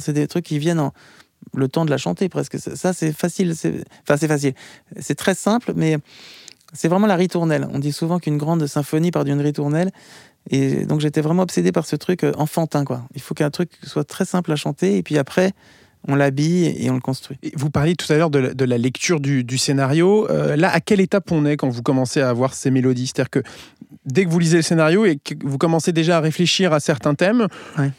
[0.00, 0.92] c'est des trucs qui viennent en
[1.54, 2.58] le temps de la chanter presque.
[2.58, 3.54] Ça, c'est facile.
[4.02, 4.54] Enfin, c'est facile.
[4.98, 5.96] C'est très simple, mais
[6.72, 7.66] c'est vraiment la ritournelle.
[7.72, 9.90] On dit souvent qu'une grande symphonie part d'une ritournelle.
[10.50, 12.84] Et donc j'étais vraiment obsédé par ce truc euh, enfantin.
[12.84, 13.02] Quoi.
[13.14, 14.96] Il faut qu'un truc soit très simple à chanter.
[14.96, 15.52] Et puis après,
[16.08, 17.38] on l'habille et on le construit.
[17.54, 20.28] vous parliez tout à l'heure de, la lecture du, scénario.
[20.30, 23.08] Euh, là, à quelle étape on est quand vous commencez à avoir ces mélodies?
[23.08, 23.42] C'est-à-dire que
[24.06, 27.14] dès que vous lisez le scénario et que vous commencez déjà à réfléchir à certains
[27.14, 27.46] thèmes,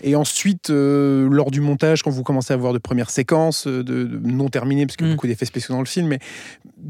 [0.04, 3.84] et ensuite, euh, lors du montage, quand vous commencez à voir de premières séquences euh,
[3.84, 5.16] de, non terminées, parce qu'il y a mm.
[5.16, 6.20] beaucoup d'effets spéciaux dans le film, mais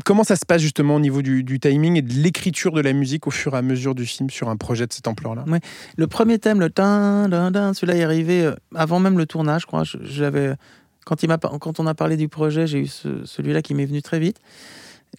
[0.06, 3.28] comment ça se passe justement au niveau du, timing et de l'écriture de la musique
[3.28, 5.44] au fur et à mesure du film sur un projet de cette ampleur-là?
[5.48, 5.60] Ouais.
[5.98, 7.28] Le premier thème, le tin,
[7.74, 9.84] celui-là est arrivé avant même le tournage, je crois.
[9.84, 10.54] J'avais
[11.06, 14.40] quand, on a parlé du projet, j'ai eu celui-là qui m'est venu très vite.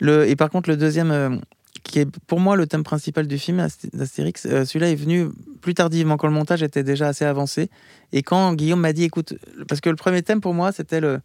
[0.00, 1.36] Et par contre, le deuxième, euh,
[1.82, 5.28] qui est pour moi le thème principal du film, d'Astérix, euh, celui-là est venu
[5.60, 7.68] plus tardivement, quand le montage était déjà assez avancé.
[8.12, 9.34] Et quand Guillaume m'a dit, écoute,
[9.68, 11.20] parce que le premier thème pour moi, c'était le,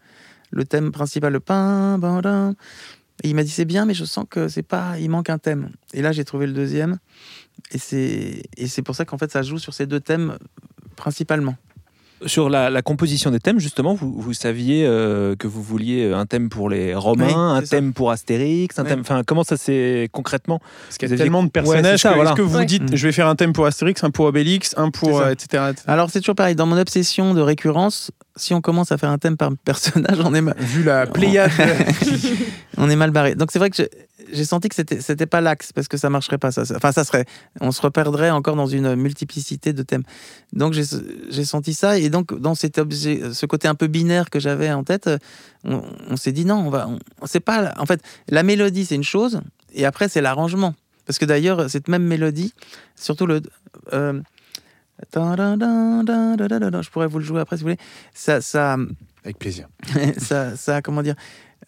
[0.65, 1.99] thème principal, le pain,
[3.23, 5.69] il m'a dit, c'est bien, mais je sens que c'est pas, il manque un thème.
[5.93, 6.97] Et là, j'ai trouvé le deuxième.
[7.71, 10.37] Et c'est pour ça qu'en fait, ça joue sur ces deux thèmes
[10.95, 11.55] principalement.
[12.25, 16.25] Sur la, la composition des thèmes, justement, vous, vous saviez euh, que vous vouliez un
[16.25, 17.67] thème pour les Romains, Oui, un ça.
[17.77, 18.89] thème pour Astérix, un Oui.
[18.89, 19.01] thème.
[19.01, 22.15] Enfin, comment ça s'est concrètement Parce qu'il y a tellement de Ouais, personnages ça, que
[22.15, 22.31] voilà.
[22.31, 22.65] est-ce que vous Ouais.
[22.65, 22.95] dites Mm.
[22.95, 25.65] je vais faire un thème pour Astérix, un pour Obélix, un pour euh, etc.
[25.69, 25.83] etc.
[25.87, 29.19] Alors c'est toujours pareil, dans mon obsession de récurrence, si on commence à faire un
[29.19, 31.51] thème par personnage, on est, ma- Vu la pléiade.
[32.77, 33.35] on est mal barré.
[33.35, 33.89] Donc c'est vrai que j'ai-
[34.31, 36.63] j'ai senti que c'était c'était pas l'axe parce que ça marcherait pas ça.
[36.75, 37.25] Enfin ça serait,
[37.61, 40.03] on se reperdrait encore dans une multiplicité de thèmes.
[40.53, 44.39] Donc j'ai senti ça et donc dans cet objet, ce côté un peu binaire que
[44.39, 45.09] j'avais en tête,
[45.63, 47.73] on, s'est dit non, on va, on, c'est pas.
[47.77, 49.41] En fait, la mélodie c'est une chose
[49.73, 50.73] et après c'est l'arrangement.
[51.05, 52.53] Parce que d'ailleurs cette même mélodie,
[52.95, 53.41] surtout le
[55.13, 57.79] je pourrais vous le jouer après si vous voulez.
[58.13, 58.77] Ça, ça,
[59.23, 59.67] Avec plaisir.
[60.17, 61.15] ça, ça, comment dire,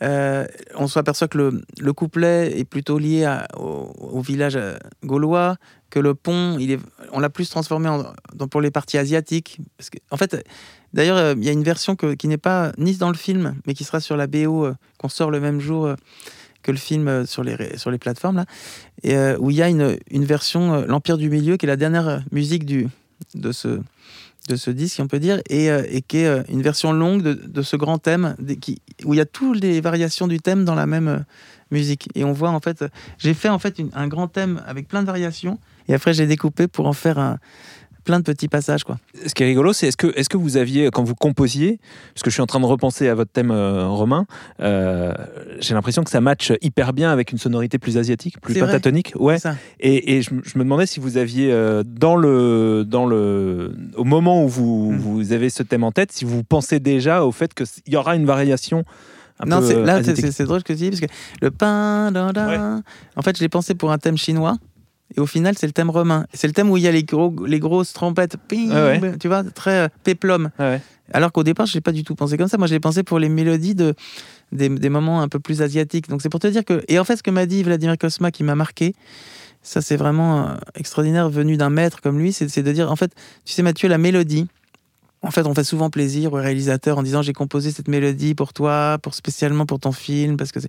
[0.02, 5.58] euh, on s'aperçoit que le, le couplet est plutôt lié au, village euh, gaulois,
[5.90, 6.58] que le pont,
[7.12, 7.90] on l'a plus transformé
[8.50, 9.60] pour les parties asiatiques.
[10.12, 10.46] En fait,
[10.94, 13.74] d'ailleurs, euh, il y a une version qui n'est pas ni dans le film, mais
[13.74, 15.94] qui sera sur la BO euh, qu'on sort le même jour
[16.62, 18.46] que le film sur les, plateformes, là,
[19.04, 22.66] et, où il y a une, version, L'Empire du Milieu, qui est la dernière musique
[22.66, 23.80] de ce
[24.48, 27.22] de ce disque, on peut dire, et, euh, et qui est euh, une version longue
[27.22, 30.66] de, de ce grand thème, qui, où il y a toutes les variations du thème
[30.66, 31.20] dans la même euh,
[31.72, 32.10] musique.
[32.16, 32.86] Et on voit en fait,
[33.18, 36.68] j'ai fait en fait un grand thème avec plein de variations, et après j'ai découpé
[36.68, 37.38] pour en faire un,
[38.04, 38.98] plein de petits passages, quoi.
[39.28, 41.80] Ce qui est rigolo, c'est est-ce que, est-ce que vous aviez, quand vous composiez,
[42.14, 44.26] parce que je suis en train de repenser à votre thème euh, romain,
[44.62, 45.14] euh,
[45.60, 49.14] j'ai l'impression que ça match hyper bien avec une sonorité plus asiatique, plus pentatonique.
[49.18, 49.38] Ouais.
[49.80, 53.76] Et, et je, me- je me demandais si vous aviez, euh, dans le, dans le,
[53.96, 54.98] au moment où vous, Mm.
[54.98, 58.16] vous avez ce thème en tête, si vous pensez déjà au fait qu'il y aura
[58.16, 58.84] une variation
[59.42, 61.06] un non, là, c'est- drôle ce que tu dis, parce que
[61.42, 62.82] le pain, da, da,
[63.16, 64.58] en fait, je l'ai pensé pour un thème chinois.
[65.16, 66.26] Et au final, c'est le thème romain.
[66.34, 69.18] C'est le thème où il y a les, gros, les grosses trompettes, ping, Ah ouais.
[69.18, 70.50] tu vois, très euh, péplum.
[70.60, 70.82] Ouais.
[71.12, 72.58] Alors qu'au départ, je n'ai pas du tout pensé comme ça.
[72.58, 73.96] Moi, je l'ai pensé pour les mélodies de,
[74.52, 76.10] des, des moments un peu plus asiatiques.
[76.10, 76.84] Donc, c'est pour te dire que.
[76.88, 78.94] Et en fait, ce que m'a dit Vladimir Kosma qui m'a marqué,
[79.64, 82.96] ça, c'est vraiment euh, extraordinaire, venu d'un maître comme lui, c'est c'est de dire en
[82.96, 83.12] fait,
[83.46, 84.48] tu sais, Mathieu, la mélodie.
[85.22, 88.54] En fait, on fait souvent plaisir au réalisateur en disant j'ai composé cette mélodie pour
[88.54, 90.60] toi, pour spécialement pour ton film, parce que.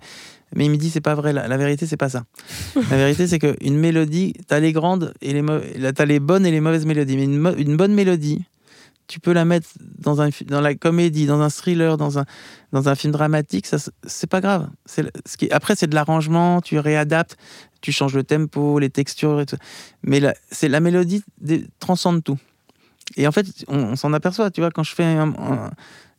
[0.57, 1.33] Mais il me dit c'est pas vrai.
[1.33, 2.25] La, la vérité c'est pas ça.
[2.75, 6.61] la vérité c'est qu'une mélodie, t'as les grandes et les t'as les bonnes et les
[6.61, 7.17] mauvaises mélodies.
[7.17, 8.45] Mais une, bonne mélodie,
[9.07, 12.25] tu peux la mettre dans, un, dans la comédie, dans un thriller, dans un,
[12.73, 14.69] dans un film dramatique, ça, c'est pas grave.
[14.85, 17.37] C'est ce qui, après, c'est de l'arrangement, tu réadaptes,
[17.81, 19.57] tu changes le tempo, les textures et tout.
[20.03, 21.23] Mais la, c'est la mélodie
[21.79, 22.39] transcende tout.
[23.17, 25.71] Et en fait, on, s'en aperçoit, tu vois, quand je fais un- un-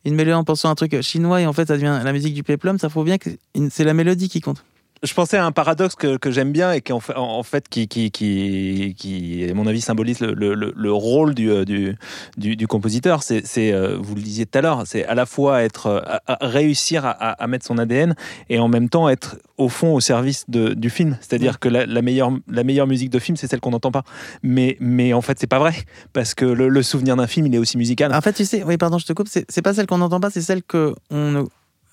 [0.04, 2.34] une mélodie en pensant à un truc chinois et en fait ça devient la musique
[2.34, 3.30] du peplum, ça faut bien que
[3.70, 4.64] c'est la mélodie qui compte.
[5.04, 7.68] Je pensais à un paradoxe que, que j'aime bien et qui en fait, en fait
[7.68, 11.64] qui, qui, qui, qui, à mon avis, symbolise le, le- le- le rôle du, euh,
[11.64, 11.96] du,
[12.36, 13.24] du, du compositeur.
[13.24, 16.44] C'est, euh, vous le disiez tout à l'heure, c'est à la fois être, euh, à-
[16.44, 18.14] à réussir à, mettre son ADN
[18.48, 21.18] et en même temps être au fond au service de- du film.
[21.20, 24.04] C'est-à-dire que la, la meilleure, la meilleure musique de film, c'est celle qu'on n'entend pas.
[24.44, 25.74] Mais, mais en fait, c'est pas vrai
[26.12, 28.14] parce que le, le souvenir d'un film, il est aussi musical.
[28.14, 30.30] En fait, tu sais, oui, pardon, je te coupe, c'est pas celle qu'on n'entend pas,
[30.30, 31.44] c'est celle que on,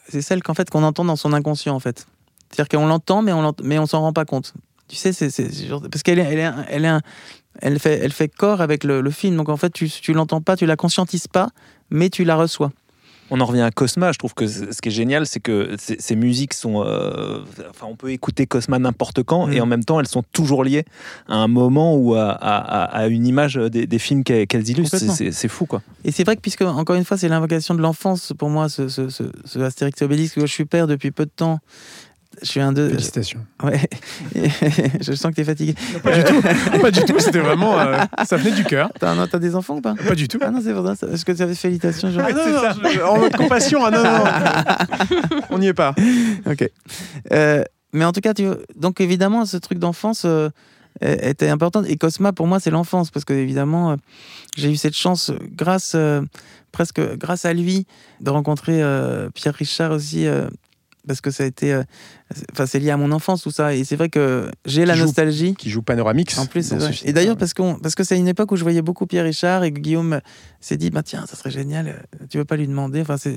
[0.07, 2.05] c'est celle qu'en fait qu'on entend dans son inconscient en fait.
[2.51, 4.53] C'est-à-dire qu'on l'entend, mais on mais on s'en rend pas compte.
[4.87, 5.29] Tu sais, c'est
[5.91, 7.01] parce qu'elle elle est, elle est un-
[7.61, 9.35] elle fait, elle fait corps avec le, le film.
[9.35, 11.49] Donc en fait, tu, tu l'entends pas, tu la conscientises pas,
[11.91, 12.71] mais tu la reçois.
[13.31, 14.11] On en revient à Cosma.
[14.11, 16.83] Je trouve que ce qui est génial, c'est que ces ces musiques sont.
[16.83, 19.53] euh, enfin, on peut écouter Cosma n'importe quand Mm.
[19.53, 20.85] et en même temps, elles sont toujours liées
[21.27, 24.97] à un moment ou à, à- une image des, des films qu'elles illustrent.
[24.97, 25.83] C'est- fou, quoi.
[26.03, 28.87] Et c'est vrai que, puisque, encore une fois, c'est l'invocation de l'enfance pour moi, ce,
[28.87, 31.59] ce, ce, ce Astérix et Obélix, que je suis père depuis peu de temps.
[32.41, 32.89] Je suis un de.
[32.89, 33.45] Félicitations.
[33.63, 33.79] Ouais.
[35.01, 35.75] je sens que tu es fatigué.
[36.03, 36.41] Pas du tout.
[36.81, 37.19] Pas du tout.
[37.19, 37.77] C'était vraiment.
[37.79, 38.89] euh, ça venait du cœur.
[38.99, 39.95] T'as t'as des enfants ou pas?
[40.07, 40.39] Pas du tout.
[40.41, 41.07] Ah non, c'est pour ça.
[41.07, 43.83] Est-ce que tu avais félicitations genre Ah non, non, je- en mode compassion.
[43.85, 45.39] Ah non, non.
[45.49, 45.93] On n'y est pas.
[46.45, 46.69] Ok.
[47.33, 50.49] Euh, mais en tout cas, tu donc évidemment, ce truc d'enfance euh,
[51.01, 51.83] était important.
[51.83, 53.09] Et Cosma, pour moi, c'est l'enfance.
[53.11, 53.95] Parce que, évidemment, euh,
[54.57, 56.21] j'ai eu cette chance, grâce, euh,
[56.71, 57.85] presque grâce à lui,
[58.21, 60.27] de rencontrer euh, Pierre Richard aussi.
[61.09, 61.73] Parce que ça a été.
[61.73, 61.83] euh,
[62.51, 63.73] Enfin, c'est lié à mon enfance, tout ça.
[63.73, 65.55] Et c'est vrai que j'ai la joue nostalgie.
[65.55, 66.37] Qui joue Panoramix.
[66.37, 66.93] En plus, vrai.
[67.03, 69.63] Et d'ailleurs, parce, qu'on, parce que c'est une époque où je voyais beaucoup Pierre Richard
[69.63, 70.21] et que Guillaume
[70.61, 73.01] s'est dit bah, tiens, ça serait génial, euh, tu veux pas lui demander?
[73.01, 73.33] Enfin, c'est,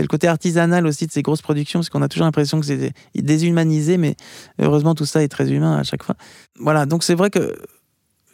[0.00, 2.92] le côté artisanal aussi de ces grosses productions, parce qu'on a toujours l'impression que c'est
[3.14, 4.16] déshumanisé, mais
[4.60, 6.16] heureusement, tout ça est très humain à chaque fois.
[6.58, 7.54] Voilà, donc c'est vrai que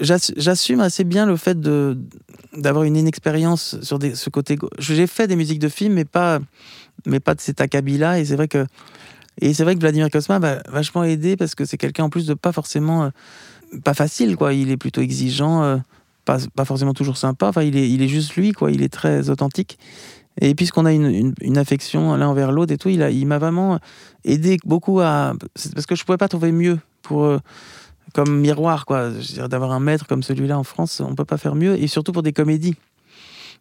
[0.01, 4.59] j'ass- j'assume assez bien le fait d'avoir une inexpérience sur des, ce côté.
[4.79, 6.41] J'ai fait des musiques de films, mais pas,
[7.07, 8.67] mais pas de cet acabit-là, et c'est vrai que.
[9.41, 12.27] Et c'est vrai que Vladimir Kosma m'a vachement aidé parce que c'est quelqu'un en plus
[12.27, 13.11] de pas forcément euh,
[13.83, 14.53] pas facile quoi.
[14.53, 15.79] Il est plutôt exigeant euh,
[16.27, 17.49] pas, pas forcément toujours sympa.
[17.49, 18.71] Enfin, il est, il est juste lui, quoi.
[18.71, 19.79] Il est très authentique.
[20.41, 23.39] Et puisqu'on a une, une, affection l'un envers l'autre et tout, il, a, il m'a
[23.39, 23.79] vraiment
[24.25, 25.33] aidé beaucoup à.
[25.75, 27.25] Parce que je pouvais pas trouver mieux pour.
[27.25, 27.39] euh,
[28.13, 29.11] comme miroir, quoi.
[29.49, 31.81] D'avoir un maître comme celui-là en France, on peut pas faire mieux.
[31.81, 32.77] Et surtout pour des comédies.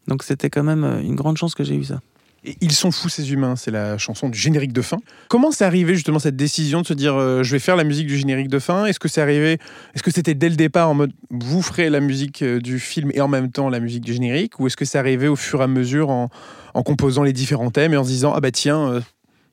[0.07, 1.99] Donc c'était quand même une grande chance que j'ai eu ça.
[2.43, 4.97] Et Ils sont fous ces humains, c'est la chanson du générique de fin.
[5.29, 8.07] Comment c'est arrivé justement cette décision de se dire euh, je vais faire la musique
[8.07, 8.85] du générique de fin?
[8.85, 9.59] Est-ce que c'est arrivé
[9.93, 13.11] Est-ce que c'était dès le départ en mode vous ferez la musique euh, du film
[13.13, 14.59] et en même temps la musique du générique?
[14.59, 16.29] Ou est-ce que c'est arrivé au fur et à mesure en,
[16.83, 19.01] composant les différents thèmes et en se disant ah bah tiens euh,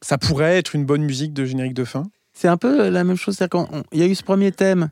[0.00, 2.04] ça pourrait être une bonne musique de générique de fin?
[2.32, 3.36] C'est un peu la même chose.
[3.52, 4.90] on- Il y a eu ce premier thème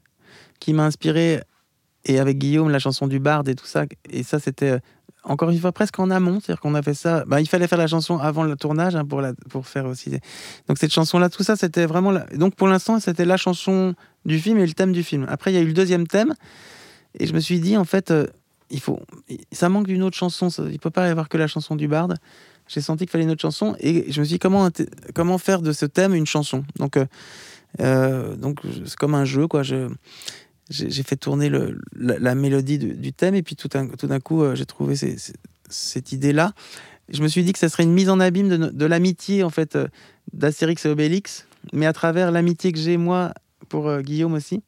[0.59, 1.41] qui m'a inspiré,
[2.05, 3.85] et avec Guillaume, la chanson du barde et tout ça.
[4.11, 4.79] Et ça, c'était
[5.27, 6.41] encore une fois presque en amont.
[6.41, 7.25] C'est-à-dire qu'on a fait ça.
[7.27, 10.11] Bah, il fallait faire la chanson avant le tournage hein, pour, pour faire aussi.
[10.69, 12.13] Donc cette chanson-là, tout ça, c'était vraiment.
[12.13, 12.21] La...
[12.35, 15.27] Donc pour l'instant, c'était la chanson du film et le thème du film.
[15.29, 16.35] Après, il y a eu le deuxième thème.
[17.19, 18.27] Et je me suis dit, en fait, euh,
[18.71, 19.01] il faut,
[19.53, 20.49] ça manque d'une autre chanson.
[20.71, 22.17] Il peut pas y avoir que la chanson du barde.
[22.69, 24.69] J'ai senti qu'il fallait une autre chanson et je me suis dit comment,
[25.15, 26.65] comment faire de ce thème une chanson?
[26.77, 27.07] Donc, euh,
[27.81, 29.63] euh, donc c'est comme un jeu, quoi.
[29.63, 29.89] Je,
[30.71, 31.51] j'ai fait tourner
[31.95, 34.97] la, mélodie du, thème et puis tout, un- tout d'un coup, euh, j'ai trouvé
[35.69, 36.53] cette idée-là.
[37.09, 39.77] Je me suis dit que ça serait une mise en abîme de, l'amitié, en fait,
[39.77, 39.87] euh,
[40.33, 43.33] d'Astérix et Obélix, mais à travers l'amitié que j'ai, moi,
[43.69, 44.63] pour euh, Guillaume aussi.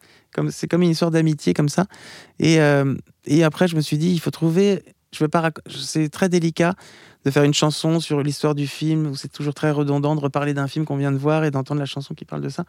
[0.51, 1.87] C'est comme une histoire d'amitié, comme ça.
[2.39, 2.61] Et,
[3.43, 4.85] après, je me suis dit, il faut trouver.
[5.13, 5.51] Je veux pas.
[5.69, 6.75] C'est très délicat
[7.25, 10.55] de faire une chanson sur l'histoire du film, où c'est toujours très redondant de reparler
[10.55, 12.65] d'un film qu'on vient de voir et d'entendre la chanson qui parle de ça.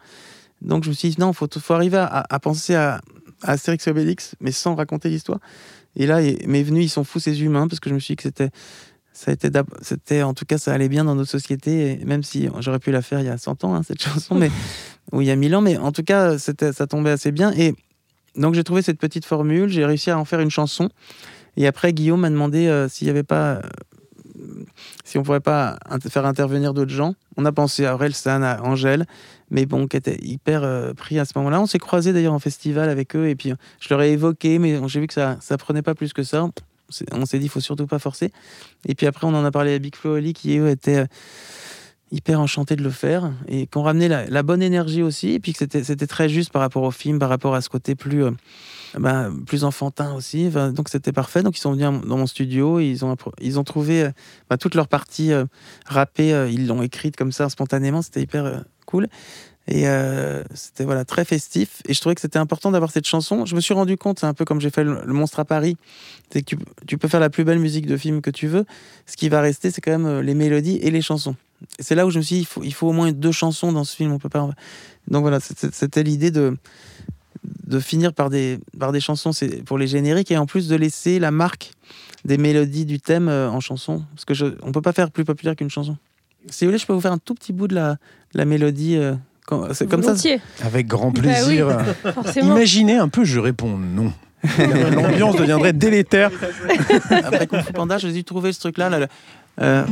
[0.62, 3.00] Donc je me suis dit, non, il faut, arriver à, penser à,
[3.42, 5.38] à Astérix et Obélix, mais sans raconter l'histoire.
[5.96, 8.16] Et là, m'est venu, ils sont fous ces humains, parce que je me suis dit
[8.16, 8.50] que c'était,
[9.12, 12.78] ça d'ab- c'était, en tout cas, ça allait bien dans notre société, même si j'aurais
[12.78, 14.50] pu la faire il y a 100 ans, hein, cette chanson, mais,
[15.12, 17.52] ou il y a 1000 ans, mais en tout cas, ça tombait assez bien.
[17.52, 17.74] Et
[18.36, 20.88] donc j'ai trouvé cette petite formule, j'ai réussi à en faire une chanson.
[21.56, 23.60] Et après, Guillaume m'a demandé euh, s'il n'y avait pas.
[25.04, 27.14] Si on pourrait pas faire intervenir d'autres gens.
[27.36, 29.06] On a pensé à Orelsan, à Angèle,
[29.50, 31.60] mais bon, qui était hyper euh, pris à ce moment-là.
[31.60, 34.80] On s'est croisés d'ailleurs en festival avec eux, et puis je leur ai évoqué, mais
[34.88, 36.48] j'ai vu que ça ça prenait pas plus que ça.
[37.12, 38.32] On s'est dit, il faut surtout pas forcer.
[38.86, 41.06] Et puis après, on en a parlé à Big Flo Oli, qui eux étaient euh,
[42.12, 45.58] hyper enchantés de le faire, et qu'on ramenait la, bonne énergie aussi, et puis que
[45.58, 48.24] c'était très juste par rapport au film, par rapport à ce côté plus...
[48.24, 48.30] euh,
[49.46, 51.42] plus enfantin aussi, donc c'était parfait.
[51.42, 54.10] Donc ils sont venus dans mon studio, ils ont ils ont trouvé euh,
[54.48, 55.44] bah, toute leur partie euh,
[56.20, 59.08] euh, ils l'ont écrite comme ça spontanément, c'était hyper euh, cool.
[59.68, 59.84] Et
[60.52, 61.80] c'était voilà très festif.
[61.86, 63.46] Et je trouvais que c'était important d'avoir cette chanson.
[63.46, 65.76] Je me suis rendu compte, un peu comme j'ai fait le, Monstre à Paris,
[66.32, 66.56] c'est que
[66.88, 68.64] tu, peux faire la plus belle musique de film que tu veux.
[69.06, 71.36] Ce qui va rester, c'est quand même les mélodies et les chansons.
[71.78, 73.72] C'est là où je me suis dit, il faut, il faut au moins deux chansons
[73.72, 74.12] dans ce film.
[74.12, 74.48] On peut pas.
[75.08, 76.56] Donc voilà, c'était l'idée de
[77.66, 80.76] de finir par des, par des chansons c'est pour les génériques et en plus de
[80.76, 81.72] laisser la marque
[82.24, 84.02] des mélodies du thème euh, en chanson.
[84.14, 85.96] Parce que je, on peut pas faire plus populaire qu'une chanson.
[86.48, 87.96] Si vous voulez, je peux vous faire un tout petit bout de la,
[88.34, 88.96] la mélodie.
[88.96, 89.14] euh,
[89.72, 90.14] c'est comme ça.
[90.62, 91.68] Avec grand Bah plaisir.
[92.14, 92.56] forcément.
[92.56, 94.12] Imaginez un peu, je réponds non.
[94.58, 96.30] L'ambiance deviendrait délétère.
[97.10, 98.88] Après Kung Fu Panda, j'ai dû trouver ce truc-là.
[98.88, 99.06] Là, là.
[99.60, 99.84] Euh,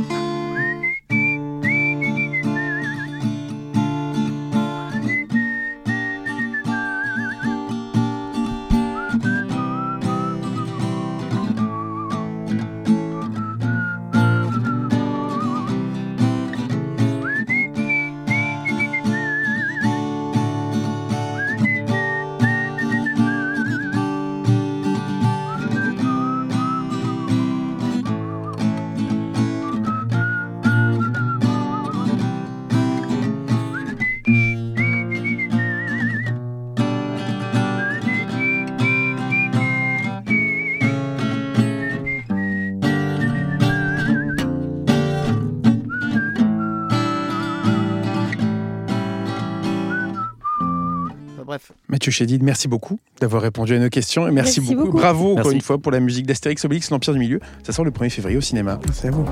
[51.99, 54.25] Mathieu Chédid, merci beaucoup d'avoir répondu à nos questions.
[54.25, 54.85] Et merci, Merci beaucoup.
[54.87, 54.99] beaucoup.
[54.99, 55.55] Bravo encore Merci.
[55.55, 57.41] une fois pour la musique d'Astérix Obélix, l'Empire du Milieu.
[57.61, 58.79] Ça sort le 1er février au cinéma.
[58.93, 59.25] C'est à vous.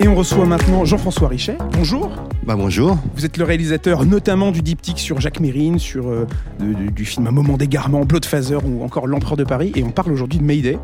[0.00, 1.58] Et on reçoit maintenant Jean-François Richet.
[1.74, 2.10] Bonjour.
[2.46, 2.96] Bah bonjour.
[3.14, 6.26] Vous êtes le réalisateur notamment du diptyque sur Jacques Mérine, sur euh,
[6.58, 9.72] de- de- du film Un moment d'égarement, Bloodfather ou encore L'Empereur de Paris.
[9.76, 10.78] Et on parle aujourd'hui de Mayday.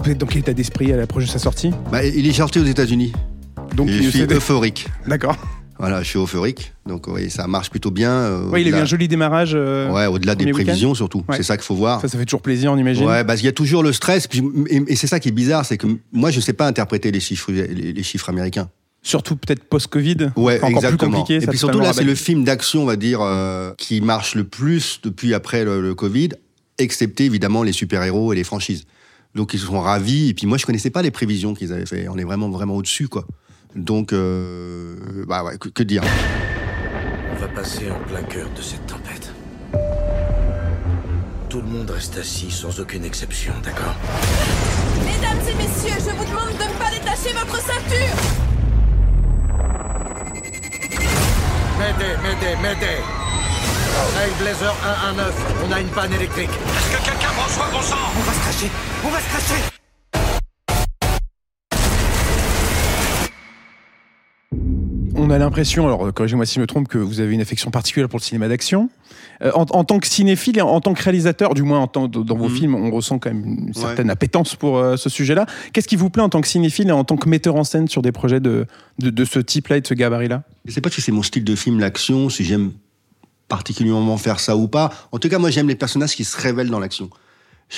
[0.00, 1.70] Vous êtes dans quel état d'esprit à l'approche de sa sortie?
[1.92, 3.12] Bah, il est sorti aux États-Unis.
[3.76, 4.88] Donc, je suis euphorique.
[5.06, 5.36] D'accord.
[5.78, 6.72] Voilà, je suis euphorique.
[6.86, 8.10] Donc oui, ça marche plutôt bien.
[8.10, 9.52] euh, Ouais, il a eu un joli démarrage.
[9.54, 11.24] euh, Ouais, au-delà des prévisions surtout.
[11.28, 11.36] Ouais.
[11.36, 12.00] C'est ça qu'il faut voir.
[12.00, 13.06] Ça, ça fait toujours plaisir, on imagine.
[13.06, 14.26] Ouais, parce qu'il y a toujours le stress.
[14.26, 17.10] puis- et et c'est ça qui est bizarre, c'est que moi, je sais pas interpréter
[17.12, 18.68] les chiffres, les, les chiffres américains.
[19.02, 20.32] Surtout peut-être post-Covid.
[20.36, 20.98] Ouais, encore exactement.
[20.98, 21.34] plus compliqué.
[21.36, 24.34] et ça puis surtout là, c'est le film d'action, on va dire, euh, qui marche
[24.34, 26.30] le plus depuis après le, le Covid.
[26.78, 28.84] excepté évidemment les super-héros et les franchises.
[29.34, 30.30] Donc ils sont ravis.
[30.30, 32.08] Et puis moi, je connaissais pas les prévisions qu'ils avaient fait.
[32.08, 33.24] On est vraiment, vraiment au-dessus, quoi.
[33.74, 36.02] Donc, euh, bah ouais, que, que dire.
[37.32, 39.32] On va passer en plein cœur de cette tempête.
[41.48, 43.94] Tout le monde reste assis sans aucune exception, d'accord?
[45.04, 48.16] Mesdames et messieurs, je vous demande de ne pas détacher votre ceinture.
[51.78, 53.02] M'aidez, m'aidez, m'aidez
[54.20, 54.74] Hey Blazer
[55.14, 55.34] 119,
[55.66, 56.50] on a une panne électrique.
[56.50, 57.96] Est-ce que quelqu'un soin bon sang?
[58.16, 58.70] On va se cracher.
[59.04, 59.78] On va se cracher
[65.20, 68.08] On a l'impression, alors corrigez-moi si je me trompe, que vous avez une affection particulière
[68.08, 68.88] pour le cinéma d'action.
[69.42, 71.86] Euh, en, en tant que cinéphile et en, en tant que réalisateur, du moins en
[71.88, 72.54] tant, dans vos Mhm.
[72.54, 75.46] films, on ressent quand même une certaine appétence pour euh, ce sujet-là.
[75.72, 77.88] Qu'est-ce qui vous plaît en tant que cinéphile et en tant que metteur en scène
[77.88, 78.66] sur des projets de,
[79.00, 80.44] de, de ce type-là et de ce gabarit-là?
[80.64, 82.70] Je sais pas si c'est mon style de film, l'action, si j'aime
[83.48, 84.92] particulièrement faire ça ou pas.
[85.10, 87.10] En tout cas, moi, j'aime les personnages qui se révèlent dans l'action.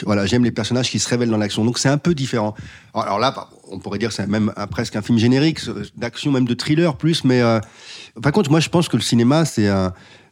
[0.05, 1.65] Voilà, j'aime les personnages qui se révèlent dans l'action.
[1.65, 2.55] Donc c'est un peu différent.
[2.95, 5.61] Alors, là, par- on pourrait dire c'est même presque un film générique,
[5.97, 7.25] d'action, même de thriller plus.
[7.25, 7.61] Mais euh,
[8.23, 9.69] par contre, moi, je pense que le cinéma, c'est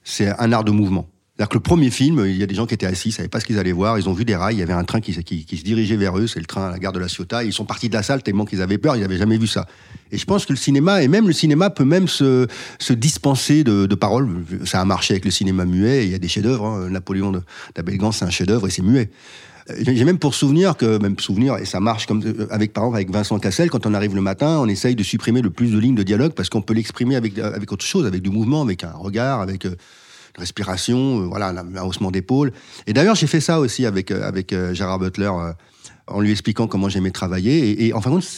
[0.05, 1.07] c'est un art de mouvement.
[1.39, 3.29] C'est-à-dire que le premier film, il y a des gens qui étaient assis, ils savaient
[3.29, 5.01] pas ce qu'ils allaient voir, ils ont vu des rails, il y avait un train
[5.01, 5.21] qui, se-
[5.63, 7.89] dirigeait vers eux, c'est le train à la gare de la Ciotat, ils sont partis
[7.89, 9.65] de la salle tellement qu'ils avaient peur, ils n'avaient jamais vu ça.
[10.11, 12.49] Et je pense que le cinéma, et même le cinéma peut même se,
[12.81, 14.29] se dispenser de, paroles.
[14.65, 16.65] Ça a marché avec le cinéma muet, et il y a des chefs-d'œuvre.
[16.67, 16.91] hein.
[16.91, 17.43] Napoléon de-
[17.77, 19.09] d'Abel Gance, c'est un chef-d'œuvre et c'est muet.
[19.71, 22.83] Euh, J'ai même pour souvenir que, même souvenir, et ça marche comme euh, avec par
[22.83, 25.71] exemple avec Vincent Cassel, quand on arrive le matin, on essaye de supprimer le plus
[25.71, 28.63] de lignes de dialogue parce qu'on peut l'exprimer avec, avec autre chose, avec du mouvement,
[28.63, 29.77] avec un regard, avec euh,
[30.39, 32.53] respiration, euh, voilà, un, haussement d'épaule.
[32.87, 35.31] Et d'ailleurs, j'ai fait ça aussi avec, euh, avec euh, Gérard Butler.
[36.07, 37.71] en lui expliquant comment j'aimais travailler.
[37.71, 38.29] Et, et en fin de compte,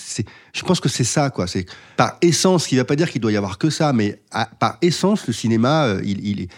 [0.52, 1.46] je pense que c'est ça, quoi.
[1.46, 3.92] C'est par essence, ce qui ne veut pas dire qu'il doit y avoir que ça,
[3.92, 4.20] mais
[4.58, 5.96] par essence, le cinéma,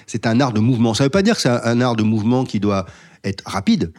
[0.06, 0.94] c'est un art de mouvement.
[0.94, 2.86] Ça ne veut pas dire que c'est un, art de mouvement qui doit
[3.24, 3.92] être rapide.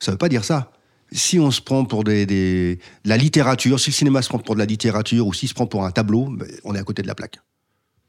[0.00, 0.72] Ça ne veut pas dire ça.
[1.12, 4.60] Si on se prend pour de la littérature, si le cinéma se prend pour de
[4.60, 7.06] la littérature ou s'il se prend pour un tableau, ben, on est à côté de
[7.06, 7.38] la plaque.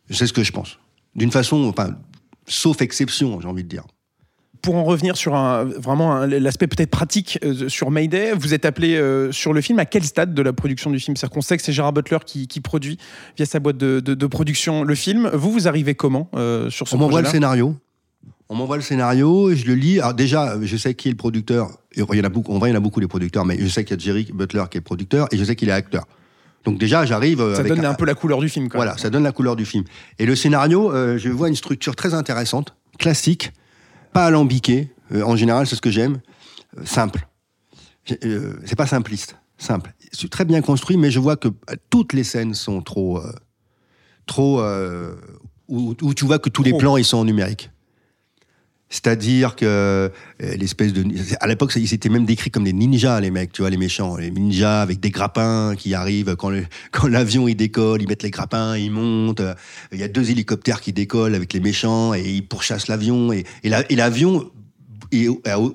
[0.09, 0.79] C'est ce que je pense.
[1.15, 1.95] D'une façon, enfin,
[2.49, 3.83] sauf exception, j'ai envie de dire.
[4.61, 8.95] Pour en revenir sur un, vraiment l'aspect peut-être pratique euh, sur Mayday, vous êtes appelé
[8.97, 11.15] euh, sur le film à quel stade de la production du film?
[11.15, 12.97] C'est-à-dire qu'on sait que c'est Gérard Butler qui, qui produit
[13.37, 15.29] via sa boîte de, de- de production le film.
[15.33, 17.73] Vous, vous arrivez comment euh, sur ce On m'envoie le scénario.
[18.49, 19.99] On m'envoie le scénario, je le lis.
[20.01, 21.69] Alors déjà, je sais qui est le producteur.
[21.95, 23.57] Il y en a beaucoup, en vrai, il y en a beaucoup les producteurs, mais
[23.59, 25.71] je sais qu'il y a Jerry Butler qui est producteur et je sais qu'il est
[25.71, 26.05] acteur.
[26.65, 27.41] Donc déjà, j'arrive.
[27.41, 28.69] euh, Ça avec donne un peu la couleur du film.
[28.69, 28.79] Quoi.
[28.79, 29.83] Voilà, ça donne la couleur du film.
[30.17, 33.51] Et le scénario, euh, je vois une structure très intéressante, classique,
[34.13, 34.91] pas alambiquée.
[35.13, 36.19] Euh, en général, c'est ce que j'aime.
[36.77, 37.27] Euh, simple.
[38.05, 39.93] C'est pas simpliste, simple.
[40.11, 41.47] C'est très bien construit, mais je vois que
[41.91, 43.21] toutes les scènes sont trop,
[44.25, 44.63] trop,
[45.67, 47.69] où, où tu vois que tous les plans ils sont en numérique.
[48.91, 51.03] C'est-à-dire que euh, l'espèce de
[51.39, 54.17] à l'époque ils étaient même décrits comme des ninjas les mecs tu vois les méchants
[54.17, 58.23] les ninjas avec des grappins qui arrivent quand le, quand l'avion il décolle ils mettent
[58.23, 59.53] les grappins ils montent euh,
[59.91, 63.45] il y a deux hélicoptères qui décollent avec les méchants et ils pourchassent l'avion et,
[63.63, 64.49] et, la- et l'avion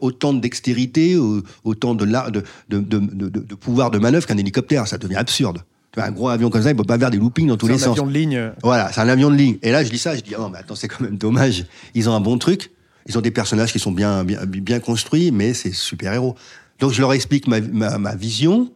[0.00, 4.26] autant de dextérité, au- autant de, la- de, de, de, de- de pouvoir de manœuvre
[4.26, 4.86] qu'un hélicoptère.
[4.86, 5.64] Ça devient absurde.
[5.96, 7.82] Un gros avion comme ça, il peut pas faire des loopings dans tous C'est les
[7.82, 7.98] un sens.
[7.98, 8.52] avion de ligne.
[8.62, 9.56] Voilà, c'est un avion de ligne.
[9.62, 11.64] Et là, je dis ça, je dis, oh, mais attends, c'est quand même dommage.
[11.94, 12.70] Ils ont un bon truc.
[13.06, 16.34] Ils ont des personnages qui sont bien, bien, bien construits, mais c'est super-héros.
[16.80, 18.72] Donc, je leur explique ma, ma, vision.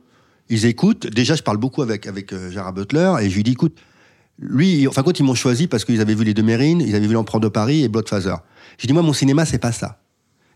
[0.48, 1.06] Ils écoutent.
[1.06, 3.76] Déjà, je parle beaucoup avec, avec euh, Gérard Butler et je lui dis, écoute,
[4.38, 7.06] lui, enfin, quand ils m'ont choisi parce qu'ils avaient vu Les Deux Mérines, ils avaient
[7.06, 8.36] vu L'Empereur de Paris et Bloodfather.
[8.78, 9.98] J'ai dit, moi, mon cinéma, c'est pas ça.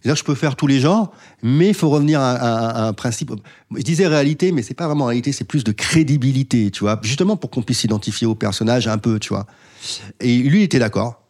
[0.02, 2.92] C'est-à-dire, je peux faire tous les genres, mais il faut revenir à, à- à un
[2.92, 3.32] principe.
[3.74, 6.98] Je disais réalité, mais c'est pas vraiment réalité, c'est plus de crédibilité, tu vois.
[7.02, 9.46] Justement pour qu'on puisse s'identifier au personnage un peu, tu vois.
[10.20, 11.21] Et lui, il était d'accord.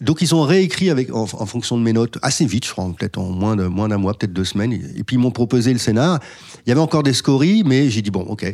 [0.00, 3.18] Donc, ils ont réécrit avec, en, fonction de mes notes, assez vite, je crois, peut-être
[3.18, 4.72] en moins de- moins d'un mois, peut-être deux semaines.
[4.72, 6.18] Et puis, ils m'ont proposé le scénar.
[6.66, 8.44] Il y avait encore des scories, mais j'ai dit, bon, OK,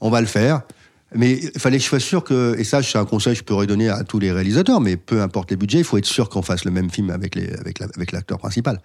[0.00, 0.62] on va le faire.
[1.14, 3.44] Mais il fallait que je sois sûr que, et ça, c'est un conseil que je
[3.44, 6.28] pourrais donner à tous les réalisateurs, mais peu importe les budgets, il faut être sûr
[6.28, 8.80] qu'on fasse le même film avec avec avec l'acteur principal.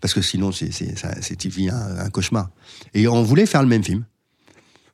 [0.00, 2.50] Parce que sinon, c'est, c'est, c'est un cauchemar.
[2.92, 4.04] Et on voulait faire le même film.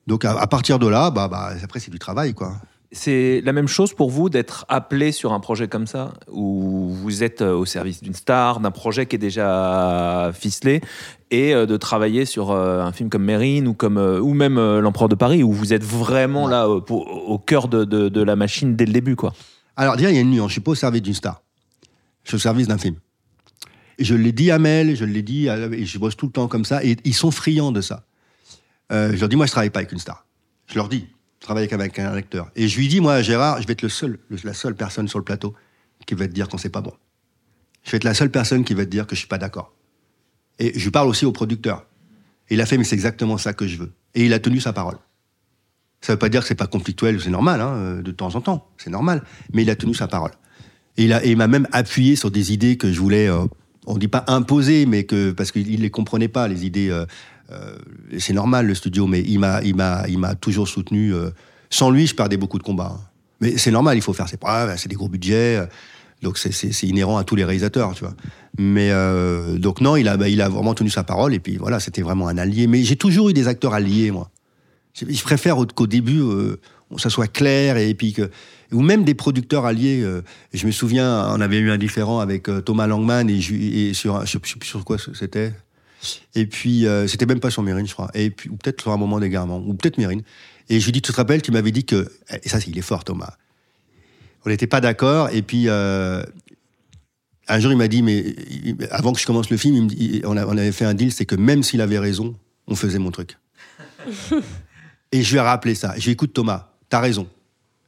[0.07, 2.61] Donc, à, à partir de là, bah, bah, après, c'est du travail, quoi.
[2.95, 7.23] C'est la même chose pour vous d'être appelé sur un projet comme ça, où vous
[7.23, 10.83] êtes euh, au service d'une star, d'un projet qui est déjà ficelé,
[11.31, 15.09] et euh, de travailler sur euh, un film comme Mérine ou, comme, ou même L'Empereur
[15.09, 19.17] de Paris, où vous êtes vraiment là au cœur de, la machine dès le début.
[19.17, 19.33] quoi.
[19.75, 20.51] Alors, déjà, il y a une nuance.
[20.51, 21.43] Je suis pas au service d'une star.
[22.25, 22.97] Je suis au service d'un film.
[23.99, 26.67] Je l'ai dit à Mel, je l'ai dit, et je bosse tout le temps comme
[26.67, 28.05] ça, et ils sont friands de ça.
[28.91, 30.27] Je leur dis, moi, je travaille pas avec une star.
[30.67, 31.07] Je leur dis,
[31.43, 32.51] travaille avec un acteur.
[32.57, 35.19] Et je lui dis, moi, Gérard, je vais être le seul, la seule personne sur
[35.19, 35.55] le plateau
[36.07, 36.93] qui va te dire quand c'est pas bon.
[37.85, 39.75] Je vais être la seule personne qui va te dire que je suis pas d'accord.
[40.59, 41.87] Et je parle aussi au producteur.
[42.49, 43.93] Et il a fait, mais c'est exactement ça que je veux.
[44.15, 44.99] Et il a tenu sa parole.
[46.01, 48.69] Ça veut pas dire que c'est pas conflictuel, c'est normal, hein, de temps en temps,
[48.77, 49.23] c'est normal.
[49.53, 50.33] Mais il a tenu sa parole.
[50.97, 53.45] Et il, m'a même appuyé sur des idées que je voulais, euh,
[53.87, 56.91] on dit pas imposer, mais que parce qu'il les comprenait pas les idées.
[56.91, 57.07] euh,
[58.19, 61.15] c'est normal le studio, mais il m'a, il m'a, il m'a toujours soutenu.
[61.15, 61.31] euh.
[61.71, 62.97] sans lui, je perdais beaucoup de combats.
[62.99, 63.01] hein.
[63.41, 65.67] Mais c'est normal, il faut faire ses preuves, c'est des gros budgets, euh,
[66.23, 66.51] donc c'est,
[66.87, 68.15] inhérent à tous les réalisateurs, tu vois.
[68.59, 71.57] Mais euh, donc non, il a, bah, il a vraiment tenu sa parole et puis
[71.57, 72.67] voilà, c'était vraiment un allié.
[72.69, 74.31] Mais j'ai toujours eu des acteurs alliés, moi.
[74.95, 76.61] Je préfère au- qu'au début, euh,
[76.99, 78.31] ça soit clair et puis que
[78.71, 80.01] ou même des producteurs alliés.
[80.03, 80.23] euh,
[80.53, 84.23] je me souviens, on avait eu un différent avec euh, Thomas Langman et, et sur,
[84.41, 85.53] plus sur quoi c'était?
[86.35, 88.11] Et puis euh, c'était même pas sur Mérine, je crois.
[88.15, 90.23] Et puis ou peut-être sur un moment d'égarement, ou peut-être Mérine.
[90.69, 92.11] Et je lui dis, tu te rappelles, tu m'avais dit que
[92.43, 93.35] et ça, c'est- il est fort, Thomas.
[94.45, 95.29] On n'était pas d'accord.
[95.31, 96.23] Et puis euh,
[97.49, 98.35] un jour, il m'a dit, mais
[98.91, 100.85] avant que je commence le film, il me dit- il- on, a- on avait fait
[100.85, 102.35] un deal, c'est que même s'il avait raison,
[102.67, 103.37] on faisait mon truc.
[105.13, 105.91] Et je lui ai rappelé ça.
[105.91, 107.29] Je lui ai dit, écoute Thomas, t'as raison.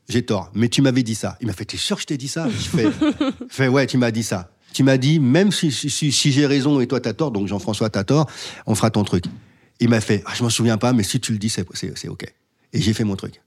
[0.09, 0.51] J'ai tort.
[0.55, 1.39] Mais tu m'avais dit ça.
[1.41, 2.47] Il m'a fait, t'es sûr que je t'ai dit ça?
[2.51, 4.51] Je fais, je fais, ouais, tu m'as dit ça.
[4.75, 7.47] Tu m'as dit, même si, si, si- si j'ai raison et toi t'as tort, donc
[7.49, 8.29] Jean-François t'as tort,
[8.66, 9.25] on fera ton truc.
[9.81, 11.64] Il m'a fait, ah, je m'en souviens pas, mais si tu le dis, c'est,
[12.09, 12.25] OK.
[12.72, 13.41] Et j'ai fait mon truc.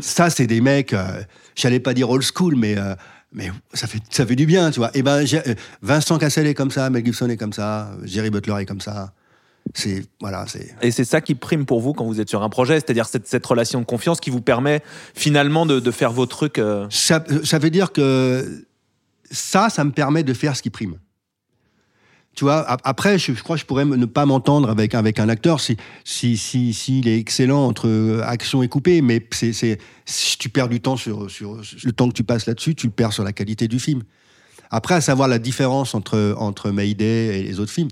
[0.00, 1.22] Ça, c'est des mecs, euh,
[1.54, 2.94] j'allais pas dire old school, mais, euh,
[3.32, 4.90] mais ça, fait, ça fait du bien, tu vois.
[4.94, 8.30] Et ben, j'ai- euh, Vincent Cassel est comme ça, Mel Gibson est comme ça, Jerry
[8.30, 9.12] Butler est comme ça.
[9.74, 10.74] C'est, voilà, c'est.
[10.82, 13.28] Et c'est ça qui prime pour vous quand vous êtes sur un projet, c'est-à-dire cette,
[13.28, 14.82] cette relation de confiance qui vous permet
[15.14, 16.58] finalement de, de faire vos trucs.
[16.58, 18.64] euh, Ça, ça veut dire que
[19.30, 20.98] ça, ça me permet de faire ce qui prime.
[22.34, 25.28] Tu vois, ap- après, je, crois que je pourrais ne pas m'entendre avec, avec un
[25.28, 29.78] acteur si, si, si, s'il est excellent entre euh, action et coupé, mais c'est, c'est,
[30.06, 32.92] si tu perds du temps sur, sur, le temps que tu passes là-dessus, tu le
[32.92, 34.02] perds sur la qualité du film.
[34.70, 37.90] Après, à savoir la différence entre, entre Mayday et les autres films,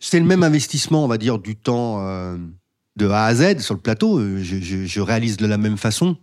[0.00, 2.36] c'est le même investissement, on va dire, du temps euh,
[2.96, 4.20] de A à Z sur le plateau.
[4.38, 6.16] Je, réalise de la même façon.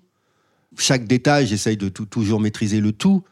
[0.78, 3.24] Chaque détail, j'essaye de toujours maîtriser le tout.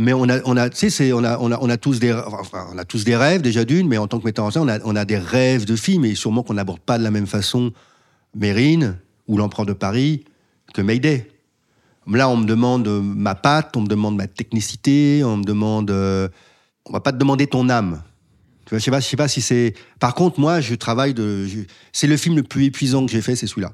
[0.00, 2.12] Mais on a, on a, tu sais, on a, on a, on a tous des,
[2.12, 4.62] enfin, on a tous des rêves déjà d'une, mais en tant que metteur en scène,
[4.62, 7.10] on a, on a des rêves de films et sûrement qu'on n'aborde pas de la
[7.10, 7.72] même façon
[8.32, 8.96] Mérine
[9.26, 10.24] ou l'Empereur de Paris
[10.72, 11.28] que Mayday.
[12.06, 15.90] Là, on me demande euh, ma patte, on me demande ma technicité, on me demande,
[15.90, 16.28] euh,
[16.84, 18.00] on va pas te demander ton âme.
[18.66, 19.74] Tu vois, je sais pas, je sais pas si c'est.
[19.98, 21.48] Par contre, moi, je travaille de.
[21.92, 23.72] C'est le film le plus épuisant que j'ai fait, c'est celui-là.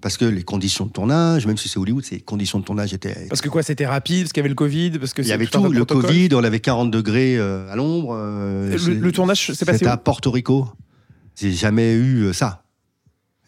[0.00, 3.26] Parce que les conditions de tournage, même si c'est Hollywood, ces conditions de tournage étaient
[3.28, 5.32] Parce que quoi, c'était rapide, parce qu'il y avait le Covid, parce que il y
[5.32, 5.84] avait tout le.
[5.84, 8.14] Covid, on avait 40 degrés euh, à l'ombre.
[8.16, 10.66] euh, Le- le tournage, c'est passé C'était à Porto Rico.
[11.36, 12.64] J'ai jamais eu euh, ça.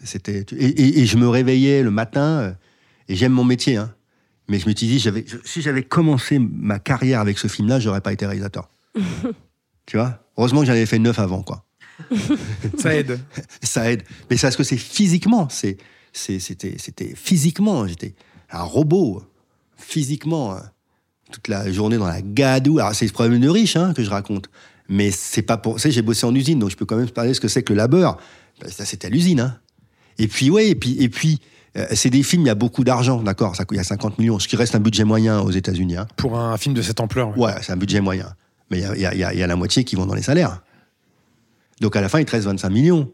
[0.04, 2.54] C'était et, et- et je me réveillais le matin
[3.08, 3.94] et j'aime mon métier, hein.
[4.48, 8.00] Mais je me suis dit, j'avais, si j'avais commencé ma carrière avec ce film-là, j'aurais
[8.00, 8.68] pas été réalisateur.
[9.86, 10.18] tu vois?
[10.36, 11.64] Heureusement que j'en avais fait neuf avant, quoi.
[12.78, 13.18] Ça aide.
[13.62, 14.02] Ça aide.
[14.28, 15.76] Mais c'est parce que c'est physiquement, c'est-
[16.12, 18.14] c'était, physiquement, j'étais
[18.50, 19.22] un robot,
[19.76, 20.62] physiquement, hein.
[21.30, 22.78] toute la journée dans la gadoue.
[22.78, 24.50] Alors c'est ce problème de riche hein, que je raconte,
[24.88, 25.76] mais c'est pas pour.
[25.76, 27.48] Tu sais, j'ai bossé en usine, donc je peux quand même parler de ce que
[27.48, 28.18] c'est que le labeur.
[28.60, 29.40] Ben, ça, c'était à l'usine.
[29.40, 29.58] Hein.
[30.18, 31.40] Et puis ouais, et puis et puis.
[31.76, 34.38] euh, c'est des films, il y a beaucoup d'argent, d'accord Il y a 50 millions,
[34.38, 35.96] ce qui reste un budget moyen aux États-Unis.
[35.96, 36.06] Hein.
[36.16, 37.30] Pour un film de cette ampleur.
[37.30, 37.46] ouais.
[37.46, 38.34] Ouais, c'est un budget moyen.
[38.70, 40.60] Mais il y y y a la moitié qui vont dans les salaires.
[41.80, 43.10] Donc à la fin, il te reste 25 millions.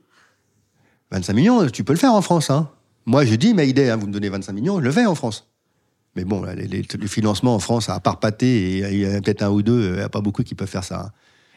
[1.11, 2.51] 25 millions, tu peux le faire en France.
[2.51, 2.69] Hein.
[3.09, 5.49] Moi, je dis, idée, hein, vous me donnez 25 millions, je le fais en France.
[6.15, 9.63] Mais bon, les financements en France, à part pâté, il y a peut-être un ou
[9.63, 11.07] deux, il n'y a pas beaucoup qui peuvent faire ça.
[11.07, 11.13] hein.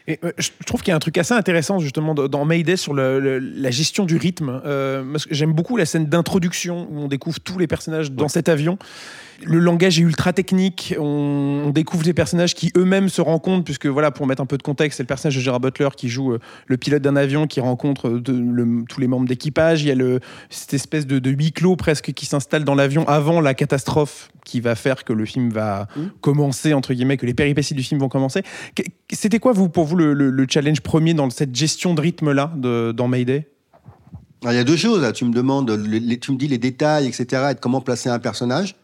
[0.08, 2.92] Et, euh, je trouve qu'il y a un truc assez intéressant justement dans Mayday sur
[2.92, 4.60] le- le- la gestion du rythme.
[4.66, 8.78] Euh, J'aime beaucoup la scène d'introduction où on découvre tous les personnages dans cet avion.
[9.44, 10.94] Le langage est ultra technique.
[10.98, 14.56] On, on découvre des personnages qui eux-mêmes se rencontrent, puisque voilà, pour mettre un peu
[14.58, 17.46] de contexte, c'est le personnage de Gerard Butler qui joue euh, le pilote d'un avion
[17.46, 19.82] qui rencontre de- le- tous les membres d'équipage.
[19.82, 20.18] Il y a
[20.50, 24.60] cette espèce de, de huis clos presque qui s'installe dans l'avion avant la catastrophe qui
[24.60, 25.86] va faire que le film va
[26.20, 28.42] commencer, entre guillemets, que les péripéties du film vont commencer.
[29.12, 32.52] C'était quoi, vous, pour vous, le, le- le challenge premier dans cette gestion de rythme-là
[32.56, 33.48] dans Mayday?
[34.42, 35.02] Alors, il y a deux choses.
[35.02, 35.12] là.
[35.12, 38.74] Tu me demandes, les- tu me dis les détails, etc., et comment placer un personnage.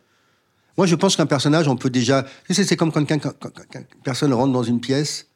[0.76, 2.24] Moi, je pense qu'un personnage, on peut déjà.
[2.46, 5.26] Tu sais, c'est comme quand, quelqu'un- quand- quand- quand une personne rentre dans une pièce.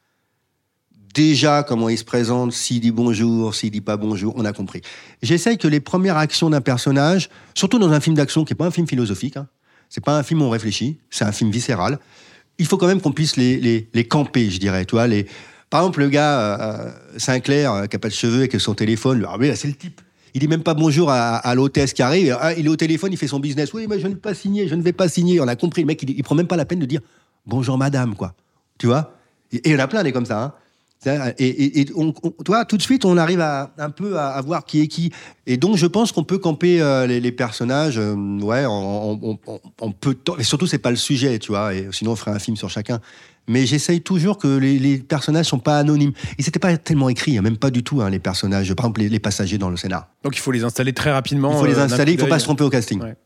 [1.15, 4.81] Déjà, comment il se présente, s'il dit bonjour, s'il dit pas bonjour, on a compris.
[5.21, 8.67] J'essaye que les premières actions d'un personnage, surtout dans un film d'action qui n'est pas
[8.67, 9.47] un film philosophique, hein,
[9.93, 11.99] c'est pas un film où on réfléchit, c'est un film viscéral,
[12.57, 14.87] il faut quand même qu'on puisse les, les, camper, je dirais.
[15.07, 15.27] Les...
[15.69, 18.59] Par exemple, le gars, euh, Sinclair, euh, qui n'a pas de cheveux et qui a
[18.59, 20.01] son téléphone, ah, mais là, c'est le type.
[20.33, 22.35] Il dit même pas bonjour à, l'hôtesse qui arrive.
[22.41, 23.75] Ah, il est au téléphone, il fait son business.
[23.75, 25.43] Oui, mais je ne vais pas signer, je ne vais pas signer.
[25.43, 25.83] On a compris.
[25.83, 27.03] Le mec, il, il prend même pas la peine de dire
[27.45, 28.35] bonjour madame, quoi.
[28.79, 29.19] Tu vois?
[29.53, 30.43] Et, et il y en a plein des comme ça.
[30.43, 30.55] hein.
[31.07, 34.29] Et, et, et on, on- vois, tout de suite, on arrive à un peu à,
[34.29, 35.13] à voir qui est qui.
[35.47, 39.13] Et donc, je pense qu'on peut camper euh, les, les personnages, euh, ouais, en, en-
[39.23, 40.37] en- en- en peu de temps.
[40.39, 41.75] Et surtout, c'est pas le sujet, tu vois.
[41.75, 43.01] Et sinon, on ferait un film sur chacun.
[43.49, 46.13] Mais j'essaye toujours que les, les personnages sont pas anonymes.
[46.39, 48.73] Ils n'étaient pas tellement écrits, hein, même pas du tout, hein, les personnages.
[48.75, 50.09] Par exemple, les, les passagers dans le scénar.
[50.23, 51.51] Donc il faut les installer très rapidement.
[51.53, 53.03] Il faut les euh, installer, il coup faut pas se tromper au casting.
[53.03, 53.17] Ouais.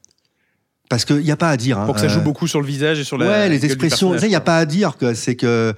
[0.89, 1.79] Parce qu'il n'y a pas à dire.
[1.79, 3.27] hein, Pour que ça joue euh, beaucoup sur le visage et sur la.
[3.27, 4.17] ouais, les expressions.
[4.17, 5.75] Il n'y a pas à dire que c'est que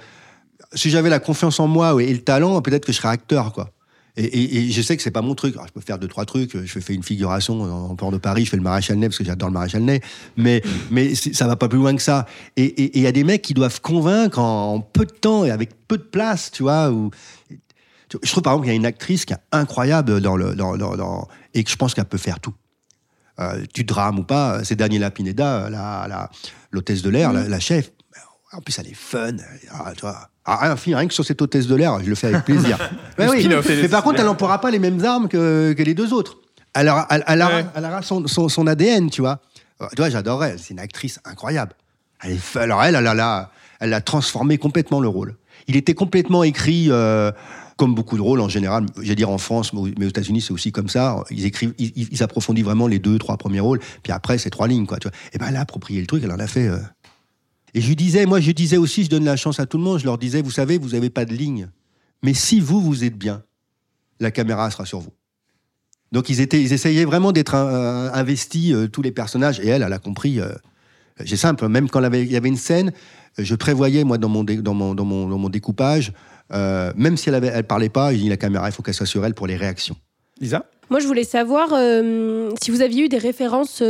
[0.75, 3.53] si j'avais la confiance en moi ouais, et le talent, peut-être que je serais acteur,
[3.53, 3.71] quoi.
[4.17, 5.55] Et, et- et je sais que c'est pas mon truc.
[5.55, 6.57] Alors, je peux faire deux trois trucs.
[6.67, 8.45] Je fais une figuration en port de Paris.
[8.47, 10.01] Je fais le maréchal Ney parce que j'adore le maréchal Ney.
[10.37, 10.61] Mais
[10.91, 12.27] mais ça va pas plus loin que ça.
[12.57, 15.53] Et il y a des mecs qui doivent convaincre en, en peu de temps et
[15.53, 16.91] avec peu de place, tu vois.
[16.91, 17.11] Ou
[18.11, 20.77] je trouve par exemple qu'il y a une actrice qui est incroyable dans le dans,
[20.77, 22.55] dans- dans- et que je pense qu'elle peut faire tout.
[23.39, 26.29] Euh, du drame ou pas, c'est Daniela Pineda, la, la,
[26.73, 27.93] l'hôtesse de l'air, la, la chef.
[28.53, 29.33] En plus, elle est fun.
[29.71, 30.29] Ah, tu vois.
[30.45, 32.79] Ah, un film, rien que sur cette hôtesse de l'air, je le fais avec plaisir.
[33.19, 33.47] Oui.
[33.69, 36.39] Mais par contre, elle n'emploiera pas les mêmes armes que, que les deux autres.
[36.75, 37.67] Elle aura, elle, elle aura- Ouais.
[37.75, 39.41] elle aura son, son, son ADN, tu vois.
[39.83, 40.57] Euh, Tu vois, j'adorerais.
[40.59, 41.73] C'est une actrice incroyable.
[42.23, 42.61] Elle est fun.
[42.61, 45.37] Alors elle, elle, a, elle a transformé complètement le rôle.
[45.67, 47.31] Il était complètement écrit, euh,
[47.77, 50.73] comme beaucoup de rôles en général, j'allais dire en France, mais aux- États-Unis, c'est aussi
[50.73, 51.23] comme ça.
[51.31, 54.87] Ils écrivent, ils approfondissent vraiment les deux, trois premiers rôles, puis après, c'est trois lignes,
[54.87, 54.99] quoi.
[54.99, 55.17] Tu vois.
[55.33, 56.67] Et ben, elle a approprié le truc, elle en a fait.
[56.69, 56.79] euh.
[57.75, 59.85] Et je lui disais, moi, je disais aussi, je donne la chance à tout le
[59.85, 59.99] monde.
[59.99, 61.69] Je leur disais, vous savez, vous n'avez pas de ligne,
[62.23, 63.43] mais si vous, vous êtes bien,
[64.21, 65.13] la caméra sera sur vous.
[66.11, 69.61] Donc ils étaient, ils essayaient vraiment d'être euh, investis euh, tous les personnages.
[69.61, 70.41] Et elle, elle a compris.
[70.41, 70.49] euh,
[71.23, 72.93] j'ai simple, même quand il y avait- une scène,
[73.37, 76.13] je prévoyais moi dans mon dé- dans mon dans mon, dans mon découpage,
[76.53, 78.95] euh, même si elle avait, elle parlait pas, j'ai dit la caméra, il faut qu'elle
[78.95, 79.97] soit sur elle pour les réactions.
[80.41, 80.65] Lisa?
[80.91, 83.83] Moi, je voulais savoir euh, si vous aviez eu des références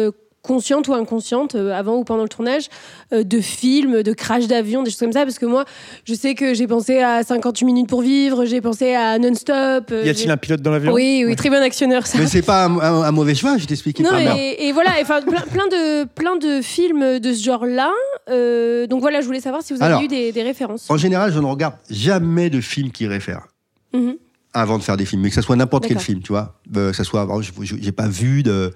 [0.43, 2.69] conscientes ou inconscientes, euh, avant ou pendant le tournage,
[3.13, 5.25] euh, de films, de crash d'avion, des choses comme ça.
[5.25, 5.65] Parce que moi,
[6.05, 9.91] je sais que j'ai pensé à 58 minutes pour vivre, j'ai pensé à Non-Stop.
[9.91, 10.93] euh, Y a-t-il un pilote dans l'avion?
[10.93, 12.19] Oui, oui, très bon actionneur, ça.
[12.19, 14.37] Mais c'est pas un, un- un mauvais chemin, je t'expliquais Non, pas.
[14.39, 17.91] et, et voilà, enfin, plein, plein de, plein de films de ce genre-là.
[18.31, 20.87] Euh, donc voilà, je voulais savoir si vous avez Alors, eu des, des références.
[20.91, 23.47] En général, je ne regarde jamais de films qui réfèrent.
[23.93, 24.17] Mhm.
[24.55, 26.59] avant de faire des films, mais que ça soit n'importe quel film, tu vois.
[26.77, 27.27] Euh, que ça soit,
[27.63, 28.71] j'ai pas vu de, euh,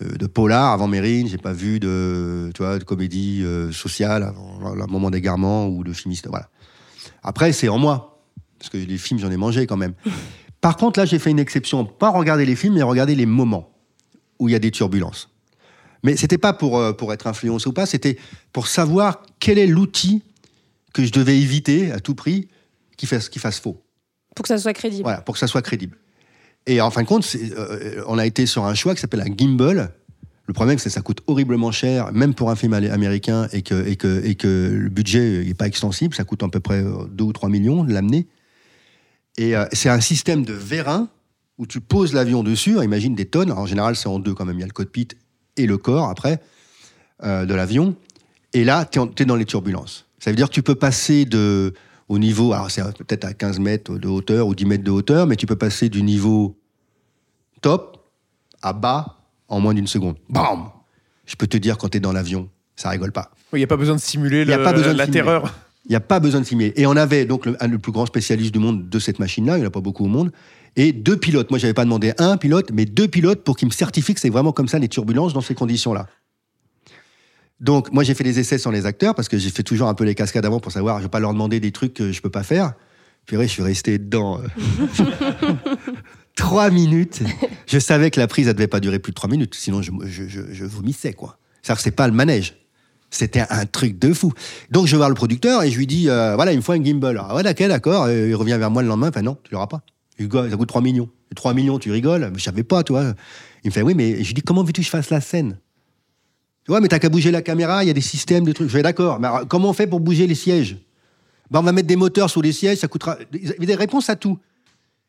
[0.00, 4.74] de polar avant Mérine, j'ai pas vu de, tu vois, de comédie euh, sociale avant
[4.74, 6.48] le moment d'égarement ou de filmiste, voilà.
[7.22, 8.22] Après, c'est en moi,
[8.58, 9.94] parce que les films, j'en ai mangé quand même.
[10.60, 13.72] Par contre, là, j'ai fait une exception, pas regarder les films, mais regarder les moments
[14.38, 15.28] où il y a des turbulences.
[16.04, 18.18] Mais c'était pas pour, euh, pour être influencé ou pas, c'était
[18.52, 20.22] pour savoir quel est l'outil
[20.92, 22.48] que je devais éviter à tout prix
[22.96, 23.82] qui fasse, qui fasse faux.
[24.34, 25.02] Pour que ça soit crédible.
[25.02, 25.96] Voilà, pour que ça soit crédible.
[26.66, 29.34] Et en fin de compte, euh, on a été sur un choix qui s'appelle un
[29.36, 29.92] gimbal.
[30.46, 33.74] Le problème, c'est que ça coûte horriblement cher, même pour un film américain, et que,
[33.74, 36.14] le budget n'est pas extensible.
[36.14, 38.26] Ça coûte à peu près 2 ou 3 millions de l'amener.
[39.38, 41.08] Et euh, c'est un système de vérin
[41.58, 42.82] où tu poses l'avion dessus.
[42.82, 43.52] Imagine des tonnes.
[43.52, 44.58] En général, c'est en deux quand même.
[44.58, 45.08] Il y a le cockpit
[45.56, 46.40] et le corps après
[47.22, 47.96] euh, de l'avion.
[48.52, 50.06] Et là, tu es, dans les turbulences.
[50.18, 51.72] Ça veut dire que tu peux passer de,
[52.12, 55.26] au niveau, alors c'est peut-être à 15 mètres de hauteur ou 10 mètres de hauteur,
[55.26, 56.58] mais tu peux passer du niveau
[57.62, 58.04] top
[58.60, 59.16] à bas
[59.48, 60.16] en moins d'une seconde.
[60.28, 60.68] Bam
[61.26, 63.30] Je peux te dire, quand tu es dans l'avion, ça rigole pas.
[63.52, 65.04] Il n'y a pas besoin de simuler Il y a le- pas besoin de la
[65.04, 65.22] simuler.
[65.22, 65.54] terreur.
[65.86, 66.72] Il n'y a pas besoin de filmer.
[66.76, 69.56] Et on avait donc le, un- le plus grand spécialiste du monde de cette machine-là,
[69.56, 70.30] il n'y en a pas beaucoup au monde,
[70.76, 71.50] et deux pilotes.
[71.50, 74.30] Moi, j'avais pas demandé un pilote, mais deux pilotes pour qu'ils me certifient que c'est
[74.30, 76.06] vraiment comme ça les turbulences dans ces conditions-là.
[77.62, 79.94] Donc, moi, j'ai fait des essais sur les acteurs parce que j'ai fait toujours un
[79.94, 82.20] peu les cascades avant pour savoir, je vais pas leur demander des trucs que je
[82.20, 82.74] peux pas faire.
[83.24, 84.40] Puis, je suis resté dedans.
[84.40, 85.54] euh,
[86.36, 87.22] Trois minutes.
[87.66, 89.92] Je savais que la prise, elle devait pas durer plus de trois minutes, sinon je,
[90.06, 91.38] je, je, je vomissais, quoi.
[91.66, 92.56] Que c'est pas le manège.
[93.10, 94.32] C'était un truc de fou.
[94.70, 96.72] Donc je vais voir le producteur et je lui dis euh, voilà, il me faut
[96.72, 97.20] un gimbal.
[97.22, 98.10] Ah ouais, d'accord, d'accord.
[98.10, 99.10] Il revient vers moi le lendemain.
[99.10, 99.82] Enfin non, tu l'auras pas.
[100.18, 101.08] Il dit, ça coûte 3 millions.
[101.36, 103.12] 3 millions, tu rigoles Mais Je savais pas, tu vois.
[103.64, 105.58] Il me fait oui, mais je lui dis comment veux-tu que je fasse la scène?
[106.64, 108.68] Tu vois, mais t'as qu'à bouger la caméra, il y a des systèmes, des trucs.
[108.68, 109.18] Je fais d'accord.
[109.18, 110.76] Mais alors, comment on fait pour bouger les sièges?
[111.50, 113.18] Ben, On va mettre des moteurs sur les sièges, ça coûtera.
[113.32, 114.38] Il y avait des réponses à tout.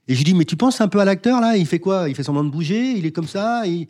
[0.08, 1.56] Et je dis mais tu penses un peu à l'acteur là?
[1.56, 2.10] Il fait quoi?
[2.10, 3.88] Il fait semblant de bouger Il est comme ça il-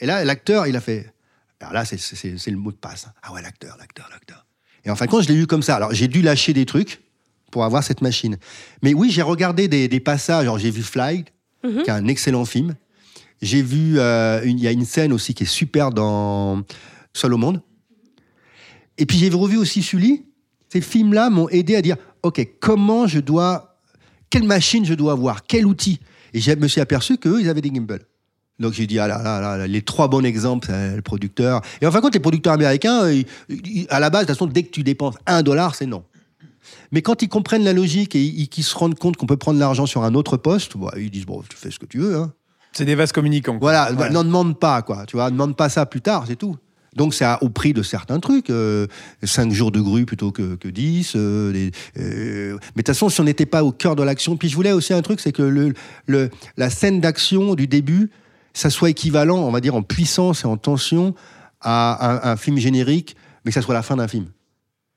[0.00, 1.12] Et là, l'acteur, il a fait.
[1.60, 3.06] Alors là, c'est- c'est c'est le mot de passe.
[3.08, 3.12] hein.
[3.22, 4.44] Ah ouais, l'acteur, l'acteur, l'acteur.
[4.84, 5.76] Et en fin de compte, je l'ai eu comme ça.
[5.76, 7.00] Alors, j'ai dû lâcher des trucs
[7.50, 8.36] pour avoir cette machine.
[8.82, 10.42] Mais oui, j'ai regardé des, des passages.
[10.42, 11.24] Alors, j'ai vu Fly,
[11.62, 12.74] qui est un excellent film.
[13.40, 16.62] J'ai vu, euh, il y a une scène aussi qui est super dans
[17.12, 17.62] Seul au monde.
[18.96, 20.24] Et puis, j'ai revu aussi Sully.
[20.72, 23.80] Ces films-là m'ont aidé à dire, OK, comment je dois,
[24.28, 26.00] quelle machine je dois avoir, quel outil?
[26.34, 28.04] Et je me suis aperçu qu'eux, ils avaient des gimbals.
[28.58, 31.62] Donc j'ai dit, ah là, là, là, les trois bons exemples, le producteur.
[31.80, 33.08] Et en fin de compte, les producteurs américains,
[33.88, 36.02] à la base, de toute façon, dès que tu dépenses un dollar, c'est non.
[36.90, 39.60] Mais quand ils comprennent la logique et ils- qu'ils se rendent compte qu'on peut prendre
[39.60, 42.16] l'argent sur un autre poste, bah, ils disent bon, tu fais ce que tu veux.
[42.16, 42.32] Hein.
[42.72, 43.58] C'est des vases communicants.
[43.58, 43.72] quoi.
[43.72, 45.04] Voilà, bah, n'en demande pas, quoi.
[45.06, 46.56] Tu vois, demande pas ça plus tard, c'est tout.
[46.96, 48.50] Donc c'est au prix de certains trucs,
[49.22, 51.12] 5 jours de grue plutôt que, que 10.
[51.14, 54.48] euh, euh, mais de toute façon, si on n'était pas au cœur de l'action, puis
[54.48, 55.74] je voulais aussi un truc, c'est que le,
[56.06, 58.10] le, la scène d'action du début,
[58.52, 61.14] ça soit équivalent, on va dire, en puissance et en tension
[61.60, 64.26] à un, un film générique, mais que ça soit la fin d'un film.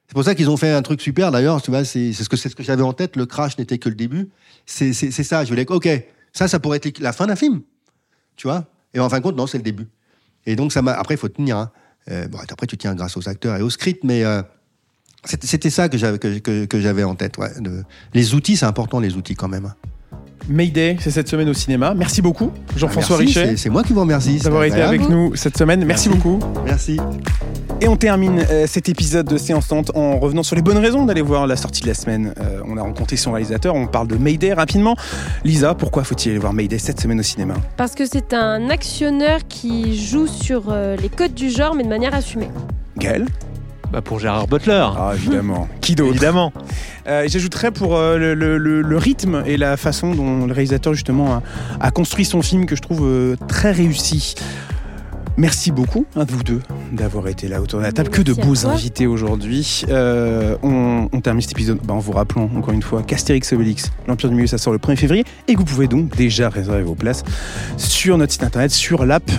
[0.08, 2.36] C'est pour ça qu'ils ont fait un truc super, d'ailleurs, tu vois, c'est ce que,
[2.36, 4.30] ce que j'avais en tête, le crash n'était que le début.
[4.66, 5.88] C'est ça, je voulais, ok,
[6.34, 7.62] ça, ça pourrait être la fin d'un film
[8.42, 8.66] tu vois.
[8.94, 9.88] Et en fin de compte, non, c'est le début.
[10.48, 10.82] Et donc, ça.
[10.88, 11.58] Après, il faut tenir.
[11.58, 11.72] Hein.
[12.10, 14.42] Euh, bon, après, tu tiens grâce aux acteurs et au script, mais euh,
[15.24, 17.38] c'était ça que j'avais en tête.
[18.16, 19.72] Les outils, c'est important, les outils quand même.
[20.50, 21.94] Mayday, c'est cette semaine au cinéma.
[21.96, 24.38] Merci beaucoup, Jean-François Ah, Merci, Richet, c'est- C'est moi qui vous remercie.
[24.40, 25.86] c'est d'avoir été avec nous cette semaine.
[25.86, 26.24] Merci, Merci.
[26.24, 26.40] beaucoup.
[26.66, 26.98] Merci.
[27.84, 31.06] Et on termine euh, cet épisode de Séance Tente en revenant sur les bonnes raisons
[31.06, 32.34] d'aller voir la sortie de la semaine.
[32.40, 34.96] Euh, on a rencontré son réalisateur, on parle de Mayday rapidement.
[35.44, 37.56] Lisa, pourquoi faut-il aller voir Mayday cette semaine au cinéma?
[37.78, 41.90] Parce que c'est un actionneur qui joue sur euh, les codes du genre, mais de
[41.90, 42.50] manière assumée.
[42.98, 43.26] Gaël
[43.92, 44.88] Bah pour Gérard Butler.
[44.98, 45.68] Ah, évidemment.
[45.82, 46.54] Qui d'autre Évidemment.
[47.08, 50.94] Euh, J'ajouterais pour euh, le, le- le- le rythme et la façon dont le réalisateur
[50.94, 51.44] justement a,
[51.82, 54.36] a construit son film que je trouve euh, très réussi.
[55.38, 56.62] Merci beaucoup à vous deux
[56.92, 58.10] d'avoir été là autour de la table.
[58.10, 59.84] Que de beaux invités aujourd'hui.
[59.90, 63.92] Euh, on, on termine cet épisode bah, en vous rappelant encore une fois qu'Astérix Obélix,
[64.08, 66.84] l'Empire du Milieu, ça sort le 1er février et que vous pouvez donc déjà réserver
[66.84, 67.24] vos places
[67.78, 69.32] sur notre site internet, sur l'app,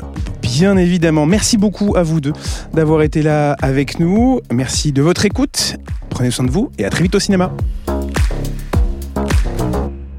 [0.58, 1.24] bien évidemment.
[1.24, 2.34] Merci beaucoup à vous deux
[2.74, 4.40] d'avoir été là avec nous.
[4.52, 5.76] Merci de votre écoute.
[6.10, 7.54] Prenez soin de vous et à très vite au cinéma.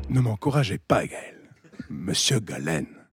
[0.09, 1.35] Ne m'encouragez pas, Gaël.
[1.91, 2.85] Monsieur Galen.